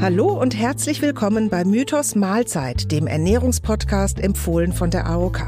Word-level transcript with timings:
Hallo 0.00 0.28
und 0.32 0.56
herzlich 0.56 1.02
willkommen 1.02 1.50
bei 1.50 1.62
Mythos 1.62 2.14
Mahlzeit, 2.14 2.90
dem 2.90 3.06
Ernährungspodcast 3.06 4.18
empfohlen 4.18 4.72
von 4.72 4.90
der 4.90 5.06
AOK. 5.06 5.42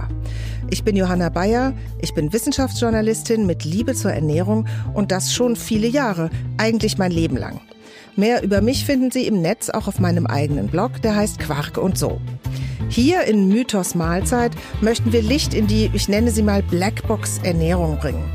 Ich 0.68 0.84
bin 0.84 0.94
Johanna 0.94 1.30
Bayer, 1.30 1.72
ich 2.02 2.12
bin 2.12 2.34
Wissenschaftsjournalistin 2.34 3.46
mit 3.46 3.64
Liebe 3.64 3.94
zur 3.94 4.12
Ernährung 4.12 4.66
und 4.92 5.10
das 5.10 5.32
schon 5.32 5.56
viele 5.56 5.86
Jahre, 5.86 6.28
eigentlich 6.58 6.98
mein 6.98 7.12
Leben 7.12 7.38
lang. 7.38 7.62
Mehr 8.14 8.42
über 8.42 8.60
mich 8.60 8.84
finden 8.84 9.10
Sie 9.10 9.26
im 9.26 9.40
Netz 9.40 9.70
auch 9.70 9.88
auf 9.88 9.98
meinem 9.98 10.26
eigenen 10.26 10.66
Blog, 10.68 11.00
der 11.00 11.16
heißt 11.16 11.38
Quark 11.38 11.78
und 11.78 11.96
so. 11.96 12.20
Hier 12.90 13.24
in 13.24 13.48
Mythos 13.48 13.94
Mahlzeit 13.94 14.52
möchten 14.82 15.14
wir 15.14 15.22
Licht 15.22 15.54
in 15.54 15.66
die, 15.66 15.90
ich 15.94 16.10
nenne 16.10 16.30
sie 16.30 16.42
mal 16.42 16.62
Blackbox 16.62 17.40
Ernährung 17.42 17.96
bringen 17.96 18.30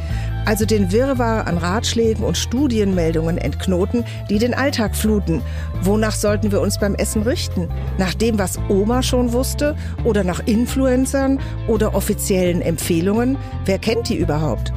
also 0.48 0.66
den 0.66 0.94
Wirrwarr 0.94 1.46
an 1.46 1.58
Ratschlägen 1.58 2.24
und 2.24 2.38
Studienmeldungen 2.38 3.38
entknoten, 3.38 4.06
die 4.30 4.40
den 4.40 4.54
Alltag 4.54 4.96
fluten. 4.96 5.42
Wonach 5.82 6.16
sollten 6.16 6.54
wir 6.54 6.62
uns 6.62 6.80
beim 6.80 6.96
Essen 6.96 7.24
richten? 7.24 7.68
Nach 7.98 8.14
dem, 8.14 8.40
was 8.40 8.58
Oma 8.70 9.04
schon 9.04 9.34
wusste? 9.34 9.76
Oder 10.06 10.24
nach 10.24 10.40
Influencern 10.46 11.42
oder 11.68 11.94
offiziellen 11.96 12.62
Empfehlungen? 12.62 13.38
Wer 13.66 13.78
kennt 13.78 14.08
die 14.08 14.16
überhaupt? 14.16 14.72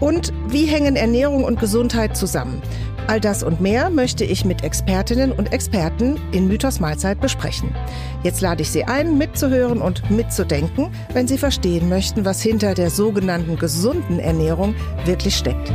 Und 0.00 0.32
wie 0.48 0.64
hängen 0.64 0.96
Ernährung 0.96 1.44
und 1.44 1.60
Gesundheit 1.60 2.16
zusammen? 2.16 2.62
All 3.06 3.20
das 3.20 3.42
und 3.42 3.60
mehr 3.60 3.90
möchte 3.90 4.24
ich 4.24 4.44
mit 4.44 4.62
Expertinnen 4.62 5.32
und 5.32 5.52
Experten 5.52 6.18
in 6.32 6.48
Mythos 6.48 6.80
Mahlzeit 6.80 7.20
besprechen. 7.20 7.74
Jetzt 8.22 8.40
lade 8.40 8.62
ich 8.62 8.70
Sie 8.70 8.84
ein, 8.84 9.18
mitzuhören 9.18 9.82
und 9.82 10.10
mitzudenken, 10.10 10.90
wenn 11.12 11.26
Sie 11.26 11.38
verstehen 11.38 11.88
möchten, 11.88 12.24
was 12.24 12.40
hinter 12.40 12.74
der 12.74 12.90
sogenannten 12.90 13.58
gesunden 13.58 14.20
Ernährung 14.20 14.74
wirklich 15.06 15.36
steckt. 15.36 15.72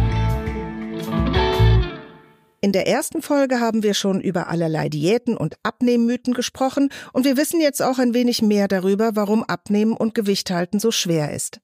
In 2.66 2.72
der 2.72 2.88
ersten 2.88 3.22
Folge 3.22 3.60
haben 3.60 3.84
wir 3.84 3.94
schon 3.94 4.20
über 4.20 4.48
allerlei 4.50 4.90
Diäten 4.90 5.38
und 5.38 5.56
Abnehmmythen 5.62 6.34
gesprochen 6.34 6.90
und 7.14 7.24
wir 7.24 7.38
wissen 7.38 7.62
jetzt 7.62 7.80
auch 7.80 8.00
ein 8.00 8.16
wenig 8.16 8.42
mehr 8.42 8.68
darüber, 8.68 9.12
warum 9.16 9.44
Abnehmen 9.44 9.94
und 9.96 10.16
Gewicht 10.16 10.50
halten 10.50 10.80
so 10.80 10.90
schwer 10.90 11.32
ist. 11.32 11.60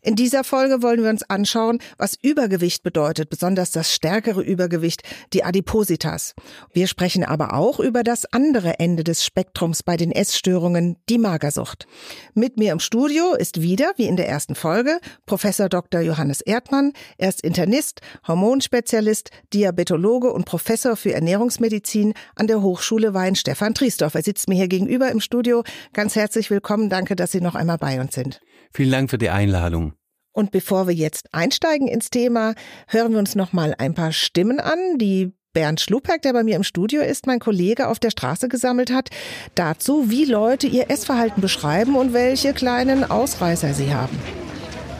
In 0.00 0.16
dieser 0.16 0.44
Folge 0.44 0.82
wollen 0.82 1.02
wir 1.02 1.10
uns 1.10 1.28
anschauen, 1.28 1.78
was 1.98 2.16
Übergewicht 2.22 2.82
bedeutet, 2.82 3.28
besonders 3.28 3.70
das 3.70 3.92
stärkere 3.92 4.40
Übergewicht, 4.40 5.02
die 5.34 5.44
Adipositas. 5.44 6.34
Wir 6.72 6.86
sprechen 6.86 7.22
aber 7.22 7.52
auch 7.52 7.78
über 7.78 8.02
das 8.02 8.24
andere 8.32 8.78
Ende 8.78 9.04
des 9.04 9.26
Spektrums 9.26 9.82
bei 9.82 9.98
den 9.98 10.10
Essstörungen, 10.10 10.96
die 11.10 11.18
Magersucht. 11.18 11.86
Mit 12.32 12.56
mir 12.56 12.72
im 12.72 12.80
Studio 12.80 13.34
ist 13.34 13.60
wieder, 13.60 13.92
wie 13.96 14.06
in 14.06 14.16
der 14.16 14.28
ersten 14.28 14.54
Folge, 14.54 15.00
Professor 15.26 15.68
Dr. 15.68 16.00
Johannes 16.00 16.40
Erdmann. 16.40 16.94
Er 17.18 17.28
ist 17.28 17.42
Internist, 17.42 18.00
Hormonspezialist, 18.26 19.28
Diabetologe 19.52 20.32
und 20.32 20.45
Professor 20.46 20.96
für 20.96 21.12
Ernährungsmedizin 21.12 22.14
an 22.34 22.46
der 22.46 22.62
Hochschule 22.62 23.12
Wein, 23.12 23.34
Stefan 23.34 23.74
Triesdorf. 23.74 24.14
Er 24.14 24.22
sitzt 24.22 24.48
mir 24.48 24.54
hier 24.54 24.68
gegenüber 24.68 25.10
im 25.10 25.20
Studio. 25.20 25.62
Ganz 25.92 26.16
herzlich 26.16 26.50
willkommen. 26.50 26.88
Danke, 26.88 27.14
dass 27.16 27.32
Sie 27.32 27.42
noch 27.42 27.54
einmal 27.54 27.76
bei 27.76 28.00
uns 28.00 28.14
sind. 28.14 28.40
Vielen 28.72 28.92
Dank 28.92 29.10
für 29.10 29.18
die 29.18 29.28
Einladung. 29.28 29.92
Und 30.32 30.50
bevor 30.50 30.86
wir 30.86 30.94
jetzt 30.94 31.28
einsteigen 31.32 31.88
ins 31.88 32.08
Thema, 32.08 32.54
hören 32.88 33.12
wir 33.12 33.18
uns 33.18 33.34
noch 33.34 33.52
mal 33.52 33.74
ein 33.76 33.94
paar 33.94 34.12
Stimmen 34.12 34.60
an, 34.60 34.98
die 34.98 35.32
Bernd 35.54 35.80
Schlupeck, 35.80 36.20
der 36.20 36.34
bei 36.34 36.42
mir 36.42 36.56
im 36.56 36.64
Studio 36.64 37.00
ist, 37.00 37.26
mein 37.26 37.38
Kollege 37.38 37.88
auf 37.88 37.98
der 37.98 38.10
Straße 38.10 38.48
gesammelt 38.48 38.92
hat, 38.92 39.08
dazu, 39.54 40.10
wie 40.10 40.26
Leute 40.26 40.66
ihr 40.66 40.90
Essverhalten 40.90 41.40
beschreiben 41.40 41.96
und 41.96 42.12
welche 42.12 42.52
kleinen 42.52 43.10
Ausreißer 43.10 43.72
sie 43.72 43.94
haben. 43.94 44.18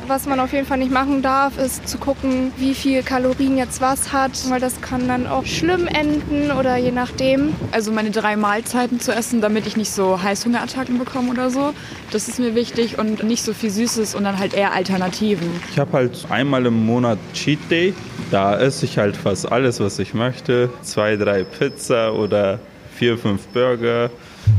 Was 0.09 0.27
man 0.27 0.39
auf 0.39 0.53
jeden 0.53 0.67
Fall 0.67 0.79
nicht 0.79 0.93
machen 0.93 1.21
darf, 1.21 1.59
ist 1.59 1.89
zu 1.89 1.99
gucken, 1.99 2.53
wie 2.59 2.75
viel 2.75 3.03
Kalorien 3.03 3.59
jetzt 3.59 3.81
was 3.81 4.13
hat, 4.13 4.31
weil 4.49 4.61
das 4.61 4.81
kann 4.81 5.09
dann 5.09 5.27
auch 5.27 5.45
schlimm 5.45 5.89
enden 5.89 6.53
oder 6.53 6.77
je 6.77 6.93
nachdem. 6.93 7.53
Also 7.73 7.91
meine 7.91 8.13
drei 8.13 8.37
Mahlzeiten 8.37 9.01
zu 9.01 9.13
essen, 9.13 9.41
damit 9.41 9.67
ich 9.67 9.77
nicht 9.77 9.91
so 9.91 10.23
Heißhungerattacken 10.23 10.99
bekomme 10.99 11.33
oder 11.33 11.51
so. 11.51 11.75
Das 12.13 12.29
ist 12.29 12.39
mir 12.39 12.55
wichtig 12.55 13.01
und 13.01 13.25
nicht 13.25 13.43
so 13.43 13.53
viel 13.53 13.71
Süßes 13.71 14.15
und 14.15 14.23
dann 14.23 14.39
halt 14.39 14.55
eher 14.55 14.73
Alternativen. 14.73 15.51
Ich 15.73 15.79
habe 15.81 15.93
halt 15.93 16.27
einmal 16.31 16.67
im 16.67 16.87
Monat 16.87 17.19
Cheat 17.35 17.59
Day. 17.69 17.93
Da 18.31 18.57
esse 18.57 18.85
ich 18.85 18.99
halt 18.99 19.17
fast 19.17 19.51
alles, 19.51 19.81
was 19.81 19.99
ich 19.99 20.15
möchte. 20.15 20.71
Zwei, 20.83 21.17
drei 21.17 21.43
Pizza 21.43 22.15
oder 22.15 22.61
vier, 22.95 23.19
fünf 23.19 23.49
Burger. 23.49 24.11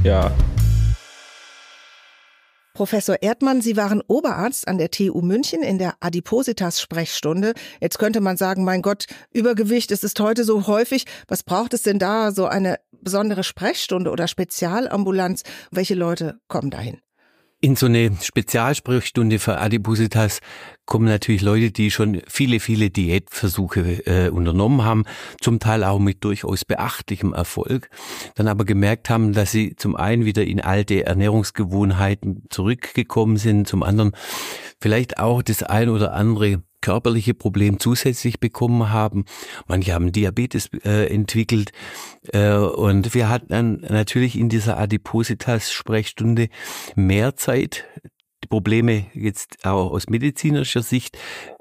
Ja, 0.03 0.31
Professor 2.77 3.23
Erdmann, 3.23 3.59
Sie 3.59 3.75
waren 3.75 4.03
Oberarzt 4.07 4.67
an 4.67 4.77
der 4.77 4.91
TU 4.91 5.21
München 5.21 5.63
in 5.63 5.79
der 5.79 5.95
Adipositas-Sprechstunde. 5.99 7.55
Jetzt 7.81 7.97
könnte 7.97 8.21
man 8.21 8.37
sagen, 8.37 8.63
mein 8.63 8.83
Gott, 8.83 9.07
Übergewicht, 9.33 9.89
es 9.89 10.03
ist 10.03 10.19
heute 10.19 10.43
so 10.43 10.67
häufig. 10.67 11.05
Was 11.27 11.41
braucht 11.41 11.73
es 11.73 11.81
denn 11.81 11.97
da, 11.97 12.31
so 12.31 12.45
eine 12.45 12.77
besondere 12.91 13.43
Sprechstunde 13.43 14.11
oder 14.11 14.27
Spezialambulanz? 14.27 15.41
Welche 15.71 15.95
Leute 15.95 16.39
kommen 16.49 16.69
dahin? 16.69 16.99
In 17.59 17.75
so 17.75 17.87
eine 17.87 18.15
Spezialsprechstunde 18.21 19.39
für 19.39 19.57
Adipositas 19.57 20.41
kommen 20.85 21.05
natürlich 21.05 21.41
Leute, 21.41 21.71
die 21.71 21.89
schon 21.89 22.21
viele, 22.27 22.59
viele 22.59 22.91
Diätversuche 22.91 24.05
äh, 24.05 24.29
unternommen 24.29 24.83
haben, 24.83 25.05
zum 25.41 25.59
Teil 25.59 25.83
auch 25.83 25.97
mit 25.97 26.23
durchaus 26.23 26.65
beachtlichem 26.65 27.33
Erfolg, 27.33 27.89
dann 28.35 28.47
aber 28.47 28.63
gemerkt 28.63 29.09
haben, 29.09 29.33
dass 29.33 29.51
sie 29.51 29.75
zum 29.75 29.95
einen 29.95 30.23
wieder 30.23 30.45
in 30.45 30.61
alte 30.61 31.07
Ernährungsgewohnheiten 31.07 32.43
zurückgekommen 32.51 33.37
sind, 33.37 33.67
zum 33.67 33.81
anderen 33.81 34.11
vielleicht 34.79 35.17
auch 35.17 35.41
das 35.41 35.63
ein 35.63 35.89
oder 35.89 36.13
andere 36.13 36.61
körperliche 36.81 37.33
Problem 37.33 37.79
zusätzlich 37.79 38.39
bekommen 38.39 38.91
haben. 38.91 39.25
Manche 39.67 39.93
haben 39.93 40.11
Diabetes 40.11 40.69
äh, 40.83 41.13
entwickelt. 41.13 41.71
Äh, 42.33 42.55
und 42.55 43.13
wir 43.13 43.29
hatten 43.29 43.47
dann 43.49 43.85
natürlich 43.89 44.37
in 44.37 44.49
dieser 44.49 44.77
Adipositas-Sprechstunde 44.77 46.49
mehr 46.95 47.35
Zeit, 47.35 47.85
die 48.43 48.47
Probleme 48.47 49.07
jetzt 49.13 49.65
auch 49.65 49.91
aus 49.91 50.07
medizinischer 50.07 50.83
Sicht 50.83 51.17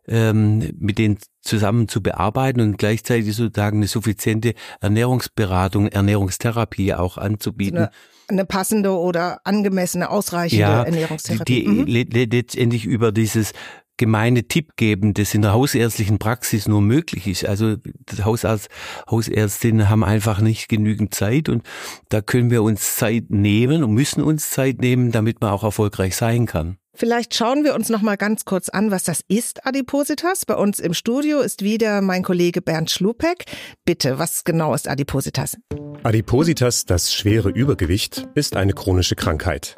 ähm, 0.09 0.71
mit 0.79 0.99
denen 0.99 1.19
zusammen 1.41 1.89
zu 1.89 2.03
bearbeiten 2.03 2.61
und 2.61 2.79
gleichzeitig 2.79 3.35
sozusagen 3.35 3.79
eine 3.79 3.89
suffiziente 3.89 4.55
Ernährungsberatung, 4.81 5.89
Ernährungstherapie 5.89 6.95
auch 6.95 7.19
anzubieten. 7.19 7.79
Eine, 7.79 7.91
eine 8.29 8.45
passende 8.45 8.91
oder 8.91 9.41
angemessene, 9.45 10.11
ausreichende 10.11 10.61
ja, 10.61 10.83
Ernährungstherapie. 10.83 11.65
Die, 11.65 12.05
die 12.05 12.17
mhm. 12.17 12.31
letztendlich 12.31 12.85
über 12.85 13.13
dieses 13.13 13.53
gemeine 13.97 14.49
Tipp 14.49 14.77
geben, 14.77 15.15
das 15.15 15.35
in 15.35 15.43
der 15.43 15.53
hausärztlichen 15.53 16.19
Praxis 16.19 16.69
nur 16.69 16.81
möglich 16.81 17.27
ist. 17.27 17.47
Also 17.47 17.77
Hausarzt, 18.23 18.69
Hausärztinnen 19.11 19.89
haben 19.89 20.05
einfach 20.05 20.41
nicht 20.41 20.69
genügend 20.69 21.15
Zeit 21.15 21.49
und 21.49 21.63
da 22.09 22.21
können 22.21 22.51
wir 22.51 22.63
uns 22.63 22.97
Zeit 22.97 23.31
nehmen 23.31 23.83
und 23.85 23.93
müssen 23.93 24.23
uns 24.23 24.51
Zeit 24.51 24.81
nehmen, 24.81 25.13
damit 25.13 25.41
man 25.41 25.51
auch 25.51 25.65
erfolgreich 25.65 26.17
sein 26.17 26.47
kann. 26.47 26.79
Vielleicht 26.97 27.35
schauen 27.35 27.63
wir 27.63 27.75
uns 27.75 27.91
noch 27.91 28.01
mal 28.01 28.17
ganz 28.17 28.47
kurz 28.47 28.71
an, 28.71 28.91
was 28.91 29.05
das 29.05 29.21
ist, 29.29 29.67
Adipositas. 29.67 30.47
Bei 30.47 30.55
uns 30.55 30.81
im 30.81 30.95
Studio 30.95 31.41
ist 31.41 31.63
wieder 31.63 32.01
mein 32.01 32.23
Kollege 32.23 32.63
Bernd 32.63 32.91
Schlupeck. 32.91 33.45
Bitte, 33.85 34.19
was 34.19 34.45
genau 34.45 34.75
ist 34.75 34.89
Adipositas? 34.89 35.59
Adipositas, 36.05 36.87
das 36.87 37.13
schwere 37.13 37.51
Übergewicht, 37.51 38.27
ist 38.35 38.57
eine 38.57 38.73
chronische 38.73 39.15
Krankheit. 39.15 39.77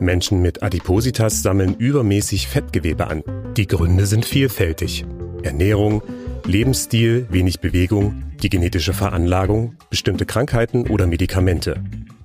Menschen 0.00 0.40
mit 0.40 0.64
Adipositas 0.64 1.42
sammeln 1.42 1.76
übermäßig 1.76 2.48
Fettgewebe 2.48 3.06
an. 3.06 3.22
Die 3.58 3.66
Gründe 3.66 4.06
sind 4.06 4.24
vielfältig. 4.24 5.04
Ernährung, 5.42 6.00
Lebensstil, 6.44 7.26
wenig 7.28 7.58
Bewegung, 7.58 8.22
die 8.40 8.50
genetische 8.50 8.92
Veranlagung, 8.92 9.74
bestimmte 9.90 10.26
Krankheiten 10.26 10.86
oder 10.86 11.08
Medikamente. 11.08 11.82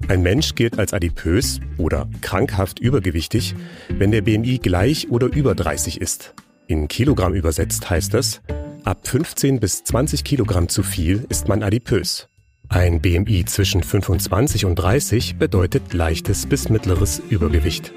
Ein 0.07 0.21
Mensch 0.21 0.53
gilt 0.53 0.77
als 0.77 0.93
adipös 0.93 1.59
oder 1.79 2.07
krankhaft 2.21 2.77
übergewichtig, 2.77 3.55
wenn 3.89 4.11
der 4.11 4.21
BMI 4.21 4.59
gleich 4.59 5.09
oder 5.09 5.25
über 5.25 5.55
30 5.55 5.99
ist. 5.99 6.35
In 6.67 6.87
Kilogramm 6.87 7.33
übersetzt 7.33 7.89
heißt 7.89 8.13
es, 8.13 8.43
ab 8.83 9.07
15 9.07 9.59
bis 9.59 9.83
20 9.85 10.23
Kilogramm 10.23 10.69
zu 10.69 10.83
viel 10.83 11.25
ist 11.29 11.47
man 11.47 11.63
adipös. 11.63 12.29
Ein 12.69 13.01
BMI 13.01 13.45
zwischen 13.45 13.81
25 13.81 14.65
und 14.65 14.75
30 14.75 15.37
bedeutet 15.37 15.93
leichtes 15.93 16.45
bis 16.45 16.69
mittleres 16.69 17.23
Übergewicht. 17.27 17.91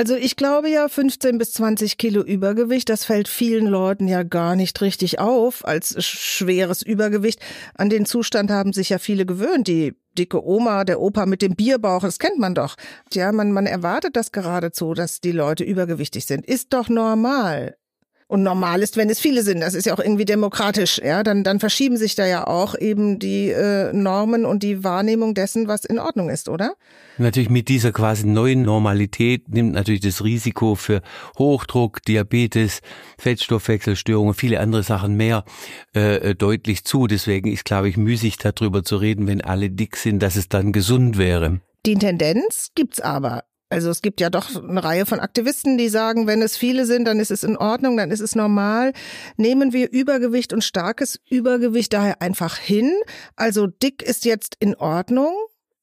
Also 0.00 0.16
ich 0.16 0.36
glaube 0.36 0.70
ja, 0.70 0.88
15 0.88 1.36
bis 1.36 1.52
20 1.52 1.98
Kilo 1.98 2.22
Übergewicht, 2.22 2.88
das 2.88 3.04
fällt 3.04 3.28
vielen 3.28 3.66
Leuten 3.66 4.08
ja 4.08 4.22
gar 4.22 4.56
nicht 4.56 4.80
richtig 4.80 5.18
auf 5.18 5.68
als 5.68 6.02
schweres 6.02 6.80
Übergewicht. 6.80 7.38
An 7.74 7.90
den 7.90 8.06
Zustand 8.06 8.50
haben 8.50 8.72
sich 8.72 8.88
ja 8.88 8.98
viele 8.98 9.26
gewöhnt. 9.26 9.68
Die 9.68 9.94
dicke 10.16 10.42
Oma, 10.42 10.84
der 10.84 11.02
Opa 11.02 11.26
mit 11.26 11.42
dem 11.42 11.54
Bierbauch, 11.54 12.00
das 12.00 12.18
kennt 12.18 12.38
man 12.38 12.54
doch. 12.54 12.76
Ja, 13.12 13.30
man, 13.30 13.52
man 13.52 13.66
erwartet 13.66 14.16
das 14.16 14.32
geradezu, 14.32 14.94
dass 14.94 15.20
die 15.20 15.32
Leute 15.32 15.64
übergewichtig 15.64 16.24
sind. 16.24 16.46
Ist 16.46 16.72
doch 16.72 16.88
normal. 16.88 17.76
Und 18.30 18.44
normal 18.44 18.80
ist, 18.80 18.96
wenn 18.96 19.10
es 19.10 19.18
viele 19.18 19.42
sind. 19.42 19.60
Das 19.60 19.74
ist 19.74 19.86
ja 19.86 19.94
auch 19.94 19.98
irgendwie 19.98 20.24
demokratisch. 20.24 21.00
Ja, 21.04 21.24
dann, 21.24 21.42
dann 21.42 21.58
verschieben 21.58 21.96
sich 21.96 22.14
da 22.14 22.26
ja 22.26 22.46
auch 22.46 22.78
eben 22.78 23.18
die 23.18 23.48
äh, 23.48 23.92
Normen 23.92 24.44
und 24.44 24.62
die 24.62 24.84
Wahrnehmung 24.84 25.34
dessen, 25.34 25.66
was 25.66 25.84
in 25.84 25.98
Ordnung 25.98 26.30
ist, 26.30 26.48
oder? 26.48 26.74
Natürlich 27.18 27.50
mit 27.50 27.68
dieser 27.68 27.90
quasi 27.90 28.28
neuen 28.28 28.62
Normalität 28.62 29.48
nimmt 29.48 29.72
natürlich 29.72 30.00
das 30.00 30.22
Risiko 30.22 30.76
für 30.76 31.02
Hochdruck, 31.38 32.02
Diabetes, 32.04 32.82
Fettstoffwechselstörungen, 33.18 34.34
viele 34.34 34.60
andere 34.60 34.84
Sachen 34.84 35.16
mehr 35.16 35.44
äh, 35.92 36.36
deutlich 36.36 36.84
zu. 36.84 37.08
Deswegen 37.08 37.50
ist, 37.52 37.64
glaube 37.64 37.88
ich, 37.88 37.96
müßig 37.96 38.36
darüber 38.38 38.84
zu 38.84 38.96
reden, 38.96 39.26
wenn 39.26 39.40
alle 39.40 39.70
dick 39.70 39.96
sind, 39.96 40.22
dass 40.22 40.36
es 40.36 40.48
dann 40.48 40.70
gesund 40.70 41.18
wäre. 41.18 41.60
Die 41.84 41.96
Tendenz 41.96 42.68
gibt's 42.76 43.00
aber. 43.00 43.42
Also 43.70 43.88
es 43.88 44.02
gibt 44.02 44.20
ja 44.20 44.30
doch 44.30 44.62
eine 44.62 44.82
Reihe 44.82 45.06
von 45.06 45.20
Aktivisten, 45.20 45.78
die 45.78 45.88
sagen, 45.88 46.26
wenn 46.26 46.42
es 46.42 46.56
viele 46.56 46.86
sind, 46.86 47.04
dann 47.04 47.20
ist 47.20 47.30
es 47.30 47.44
in 47.44 47.56
Ordnung, 47.56 47.96
dann 47.96 48.10
ist 48.10 48.20
es 48.20 48.34
normal. 48.34 48.92
Nehmen 49.36 49.72
wir 49.72 49.92
Übergewicht 49.92 50.52
und 50.52 50.64
starkes 50.64 51.20
Übergewicht 51.30 51.92
daher 51.92 52.20
einfach 52.20 52.56
hin. 52.56 52.92
Also 53.36 53.68
dick 53.68 54.02
ist 54.02 54.24
jetzt 54.24 54.56
in 54.58 54.74
Ordnung. 54.74 55.32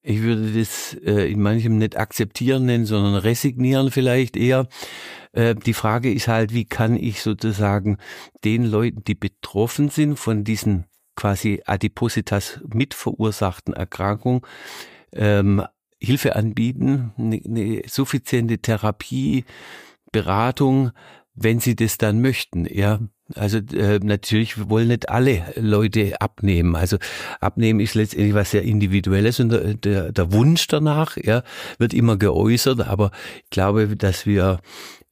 Ich 0.03 0.21
würde 0.21 0.51
das 0.51 0.97
äh, 1.01 1.31
in 1.31 1.41
manchem 1.41 1.77
nicht 1.77 1.97
akzeptieren 1.97 2.65
nennen, 2.65 2.85
sondern 2.85 3.15
resignieren 3.15 3.89
vielleicht 3.89 4.35
eher. 4.35 4.67
Äh, 5.31 5.55
die 5.55 5.73
Frage 5.73 6.13
ist 6.13 6.27
halt, 6.27 6.53
wie 6.53 6.65
kann 6.65 6.97
ich 6.97 7.21
sozusagen 7.21 7.97
den 8.43 8.65
Leuten, 8.65 9.03
die 9.05 9.15
betroffen 9.15 9.89
sind 9.89 10.17
von 10.17 10.43
diesen 10.43 10.85
quasi 11.15 11.61
Adipositas 11.65 12.59
mitverursachten 12.67 13.73
Erkrankungen, 13.73 14.41
ähm, 15.13 15.63
Hilfe 15.99 16.35
anbieten, 16.35 17.13
eine, 17.17 17.41
eine 17.43 17.81
suffiziente 17.87 18.59
Therapie, 18.59 19.45
Beratung, 20.11 20.91
wenn 21.35 21.59
sie 21.59 21.75
das 21.75 21.97
dann 21.97 22.21
möchten. 22.21 22.65
Ja, 22.65 22.99
also 23.35 23.57
äh, 23.57 23.99
natürlich 24.01 24.69
wollen 24.69 24.87
nicht 24.87 25.09
alle 25.09 25.53
Leute 25.55 26.19
abnehmen. 26.21 26.75
Also 26.75 26.97
abnehmen 27.39 27.79
ist 27.79 27.95
letztendlich 27.95 28.33
was 28.33 28.51
sehr 28.51 28.63
individuelles 28.63 29.39
und 29.39 29.49
der, 29.49 29.73
der, 29.75 30.11
der 30.11 30.31
Wunsch 30.31 30.67
danach 30.67 31.17
ja, 31.17 31.43
wird 31.77 31.93
immer 31.93 32.17
geäußert. 32.17 32.81
Aber 32.81 33.11
ich 33.43 33.49
glaube, 33.49 33.95
dass 33.95 34.25
wir 34.25 34.59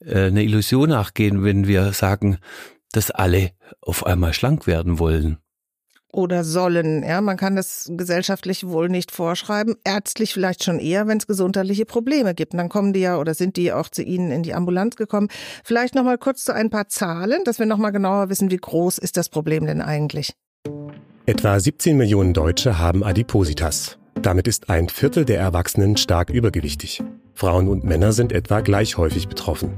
äh, 0.04 0.26
eine 0.26 0.42
Illusion 0.42 0.88
nachgehen, 0.88 1.44
wenn 1.44 1.66
wir 1.66 1.92
sagen, 1.92 2.38
dass 2.92 3.10
alle 3.10 3.52
auf 3.80 4.06
einmal 4.06 4.32
schlank 4.32 4.66
werden 4.66 4.98
wollen 4.98 5.38
oder 6.12 6.44
sollen. 6.44 7.02
Ja, 7.02 7.20
man 7.20 7.36
kann 7.36 7.56
das 7.56 7.90
gesellschaftlich 7.90 8.66
wohl 8.66 8.88
nicht 8.88 9.10
vorschreiben, 9.10 9.76
ärztlich 9.84 10.32
vielleicht 10.32 10.64
schon 10.64 10.78
eher, 10.78 11.06
wenn 11.06 11.18
es 11.18 11.26
gesundheitliche 11.26 11.84
Probleme 11.84 12.34
gibt. 12.34 12.52
Und 12.54 12.58
dann 12.58 12.68
kommen 12.68 12.92
die 12.92 13.00
ja 13.00 13.18
oder 13.18 13.34
sind 13.34 13.56
die 13.56 13.72
auch 13.72 13.88
zu 13.88 14.02
Ihnen 14.02 14.30
in 14.30 14.42
die 14.42 14.54
Ambulanz 14.54 14.96
gekommen. 14.96 15.28
Vielleicht 15.64 15.94
noch 15.94 16.04
mal 16.04 16.18
kurz 16.18 16.44
zu 16.44 16.54
ein 16.54 16.70
paar 16.70 16.88
Zahlen, 16.88 17.42
dass 17.44 17.58
wir 17.58 17.66
noch 17.66 17.78
mal 17.78 17.90
genauer 17.90 18.28
wissen, 18.28 18.50
wie 18.50 18.56
groß 18.56 18.98
ist 18.98 19.16
das 19.16 19.28
Problem 19.28 19.66
denn 19.66 19.82
eigentlich? 19.82 20.32
Etwa 21.26 21.58
17 21.58 21.96
Millionen 21.96 22.34
Deutsche 22.34 22.78
haben 22.78 23.02
Adipositas. 23.02 23.98
Damit 24.22 24.48
ist 24.48 24.70
ein 24.70 24.88
Viertel 24.88 25.24
der 25.24 25.38
Erwachsenen 25.38 25.96
stark 25.96 26.30
übergewichtig. 26.30 27.02
Frauen 27.34 27.68
und 27.68 27.84
Männer 27.84 28.12
sind 28.12 28.32
etwa 28.32 28.60
gleich 28.60 28.96
häufig 28.96 29.28
betroffen. 29.28 29.74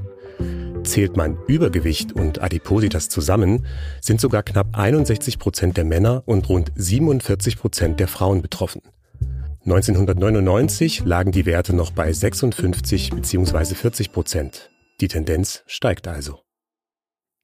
Zählt 0.89 1.15
man 1.15 1.37
Übergewicht 1.45 2.13
und 2.13 2.41
Adipositas 2.41 3.09
zusammen, 3.09 3.67
sind 4.01 4.19
sogar 4.19 4.41
knapp 4.41 4.75
61 4.75 5.37
Prozent 5.37 5.77
der 5.77 5.85
Männer 5.85 6.23
und 6.25 6.49
rund 6.49 6.71
47 6.75 7.59
Prozent 7.59 7.99
der 7.99 8.07
Frauen 8.07 8.41
betroffen. 8.41 8.81
1999 9.65 11.05
lagen 11.05 11.31
die 11.31 11.45
Werte 11.45 11.75
noch 11.75 11.91
bei 11.91 12.11
56 12.11 13.11
bzw. 13.11 13.75
40 13.75 14.11
Prozent. 14.11 14.71
Die 14.99 15.07
Tendenz 15.07 15.61
steigt 15.67 16.07
also. 16.07 16.39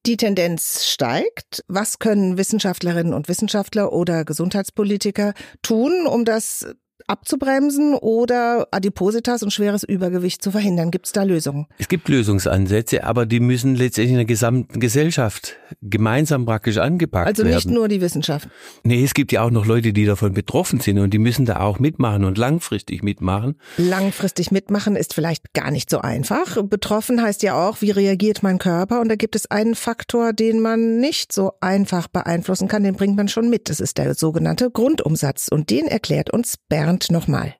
Die 0.06 0.16
Tendenz 0.16 0.84
steigt. 0.84 1.62
Was 1.68 2.00
können 2.00 2.38
Wissenschaftlerinnen 2.38 3.14
und 3.14 3.28
Wissenschaftler 3.28 3.92
oder 3.92 4.24
Gesundheitspolitiker 4.24 5.34
tun, 5.62 6.08
um 6.08 6.24
das 6.24 6.66
abzubremsen 7.06 7.94
oder 7.94 8.68
Adipositas 8.70 9.42
und 9.42 9.52
schweres 9.52 9.82
Übergewicht 9.82 10.42
zu 10.42 10.50
verhindern? 10.50 10.90
Gibt 10.90 11.06
es 11.06 11.12
da 11.12 11.22
Lösungen? 11.22 11.66
Es 11.78 11.88
gibt 11.88 12.08
Lösungsansätze, 12.08 13.04
aber 13.04 13.26
die 13.26 13.40
müssen 13.40 13.74
letztendlich 13.74 14.12
in 14.12 14.16
der 14.16 14.24
gesamten 14.24 14.80
Gesellschaft 14.80 15.56
gemeinsam 15.82 16.46
praktisch 16.46 16.78
angepackt 16.78 17.26
also 17.26 17.44
werden. 17.44 17.54
Also 17.54 17.68
nicht 17.68 17.74
nur 17.74 17.88
die 17.88 18.00
Wissenschaft. 18.00 18.48
Nee, 18.84 19.04
es 19.04 19.14
gibt 19.14 19.32
ja 19.32 19.42
auch 19.42 19.50
noch 19.50 19.66
Leute, 19.66 19.92
die 19.92 20.04
davon 20.04 20.32
betroffen 20.32 20.80
sind 20.80 20.98
und 20.98 21.12
die 21.12 21.18
müssen 21.18 21.46
da 21.46 21.60
auch 21.60 21.78
mitmachen 21.78 22.24
und 22.24 22.38
langfristig 22.38 23.02
mitmachen. 23.02 23.56
Langfristig 23.76 24.50
mitmachen 24.50 24.96
ist 24.96 25.14
vielleicht 25.14 25.54
gar 25.54 25.70
nicht 25.70 25.90
so 25.90 26.00
einfach. 26.00 26.62
Betroffen 26.62 27.22
heißt 27.22 27.42
ja 27.42 27.54
auch, 27.54 27.80
wie 27.82 27.90
reagiert 27.90 28.42
mein 28.42 28.58
Körper? 28.58 29.00
Und 29.00 29.08
da 29.08 29.16
gibt 29.16 29.36
es 29.36 29.50
einen 29.50 29.74
Faktor, 29.74 30.32
den 30.32 30.60
man 30.60 30.98
nicht 30.98 31.32
so 31.32 31.52
einfach 31.60 32.08
beeinflussen 32.08 32.68
kann, 32.68 32.82
den 32.82 32.94
bringt 32.94 33.16
man 33.16 33.28
schon 33.28 33.50
mit. 33.50 33.68
Das 33.68 33.80
ist 33.80 33.98
der 33.98 34.14
sogenannte 34.14 34.70
Grundumsatz. 34.70 35.48
Und 35.48 35.70
den 35.70 35.86
erklärt 35.86 36.32
uns 36.32 36.56
Bernd 36.68 36.95
Bernd 36.96 37.10
nochmal. 37.10 37.54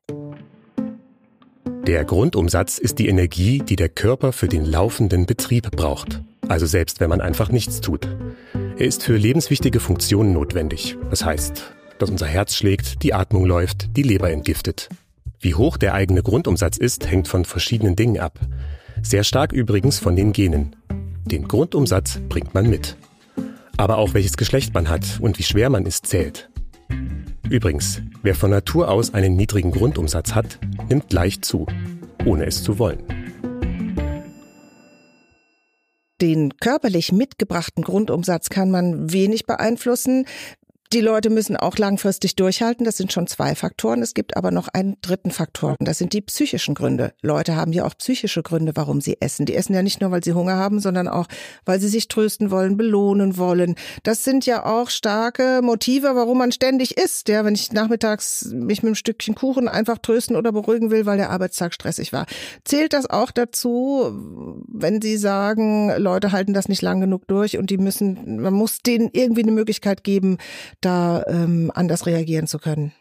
Der 1.86 2.04
Grundumsatz 2.04 2.78
ist 2.78 2.98
die 2.98 3.08
Energie, 3.08 3.58
die 3.58 3.76
der 3.76 3.90
Körper 3.90 4.32
für 4.32 4.48
den 4.48 4.64
laufenden 4.64 5.26
Betrieb 5.26 5.70
braucht. 5.72 6.22
Also 6.48 6.64
selbst 6.64 7.00
wenn 7.00 7.10
man 7.10 7.20
einfach 7.20 7.50
nichts 7.50 7.82
tut. 7.82 8.08
Er 8.78 8.86
ist 8.86 9.02
für 9.02 9.16
lebenswichtige 9.16 9.78
Funktionen 9.78 10.32
notwendig. 10.32 10.96
Das 11.10 11.24
heißt, 11.24 11.74
dass 11.98 12.10
unser 12.10 12.26
Herz 12.26 12.54
schlägt, 12.54 13.02
die 13.02 13.12
Atmung 13.12 13.44
läuft, 13.44 13.96
die 13.96 14.02
Leber 14.02 14.30
entgiftet. 14.30 14.88
Wie 15.38 15.54
hoch 15.54 15.76
der 15.76 15.92
eigene 15.92 16.22
Grundumsatz 16.22 16.78
ist, 16.78 17.06
hängt 17.06 17.28
von 17.28 17.44
verschiedenen 17.44 17.94
Dingen 17.94 18.18
ab. 18.18 18.40
Sehr 19.02 19.22
stark 19.22 19.52
übrigens 19.52 19.98
von 19.98 20.16
den 20.16 20.32
Genen. 20.32 20.76
Den 21.26 21.46
Grundumsatz 21.46 22.20
bringt 22.30 22.54
man 22.54 22.70
mit. 22.70 22.96
Aber 23.76 23.98
auch 23.98 24.14
welches 24.14 24.38
Geschlecht 24.38 24.72
man 24.72 24.88
hat 24.88 25.18
und 25.20 25.38
wie 25.38 25.42
schwer 25.42 25.68
man 25.68 25.84
ist, 25.84 26.06
zählt. 26.06 26.48
Übrigens, 27.48 28.02
wer 28.22 28.34
von 28.34 28.50
Natur 28.50 28.90
aus 28.90 29.14
einen 29.14 29.36
niedrigen 29.36 29.70
Grundumsatz 29.70 30.34
hat, 30.34 30.58
nimmt 30.88 31.12
leicht 31.12 31.44
zu, 31.44 31.66
ohne 32.24 32.44
es 32.44 32.64
zu 32.64 32.80
wollen. 32.80 32.98
Den 36.20 36.56
körperlich 36.56 37.12
mitgebrachten 37.12 37.84
Grundumsatz 37.84 38.48
kann 38.48 38.70
man 38.70 39.12
wenig 39.12 39.46
beeinflussen. 39.46 40.24
Die 40.96 41.02
Leute 41.02 41.28
müssen 41.28 41.58
auch 41.58 41.76
langfristig 41.76 42.36
durchhalten. 42.36 42.86
Das 42.86 42.96
sind 42.96 43.12
schon 43.12 43.26
zwei 43.26 43.54
Faktoren. 43.54 44.00
Es 44.00 44.14
gibt 44.14 44.34
aber 44.34 44.50
noch 44.50 44.68
einen 44.68 44.96
dritten 45.02 45.30
Faktor. 45.30 45.76
Das 45.78 45.98
sind 45.98 46.14
die 46.14 46.22
psychischen 46.22 46.74
Gründe. 46.74 47.12
Leute 47.20 47.54
haben 47.54 47.74
ja 47.74 47.84
auch 47.84 47.94
psychische 47.98 48.42
Gründe, 48.42 48.72
warum 48.76 49.02
sie 49.02 49.20
essen. 49.20 49.44
Die 49.44 49.54
essen 49.54 49.74
ja 49.74 49.82
nicht 49.82 50.00
nur, 50.00 50.10
weil 50.10 50.24
sie 50.24 50.32
Hunger 50.32 50.56
haben, 50.56 50.80
sondern 50.80 51.06
auch, 51.06 51.26
weil 51.66 51.80
sie 51.80 51.88
sich 51.88 52.08
trösten 52.08 52.50
wollen, 52.50 52.78
belohnen 52.78 53.36
wollen. 53.36 53.74
Das 54.04 54.24
sind 54.24 54.46
ja 54.46 54.64
auch 54.64 54.88
starke 54.88 55.60
Motive, 55.62 56.14
warum 56.14 56.38
man 56.38 56.50
ständig 56.50 56.96
isst. 56.96 57.28
Ja, 57.28 57.44
wenn 57.44 57.54
ich 57.54 57.72
nachmittags 57.72 58.46
mich 58.54 58.82
mit 58.82 58.88
einem 58.88 58.94
Stückchen 58.94 59.34
Kuchen 59.34 59.68
einfach 59.68 59.98
trösten 59.98 60.34
oder 60.34 60.50
beruhigen 60.50 60.90
will, 60.90 61.04
weil 61.04 61.18
der 61.18 61.28
Arbeitstag 61.28 61.74
stressig 61.74 62.14
war. 62.14 62.24
Zählt 62.64 62.94
das 62.94 63.04
auch 63.04 63.32
dazu, 63.32 64.64
wenn 64.66 65.02
Sie 65.02 65.18
sagen, 65.18 65.92
Leute 65.98 66.32
halten 66.32 66.54
das 66.54 66.70
nicht 66.70 66.80
lang 66.80 67.02
genug 67.02 67.28
durch 67.28 67.58
und 67.58 67.68
die 67.68 67.76
müssen, 67.76 68.40
man 68.40 68.54
muss 68.54 68.78
denen 68.78 69.10
irgendwie 69.12 69.42
eine 69.42 69.52
Möglichkeit 69.52 70.02
geben, 70.02 70.38
da 70.86 71.24
ähm, 71.26 71.70
anders 71.74 72.06
reagieren 72.06 72.46
zu 72.46 72.58
können? 72.58 72.92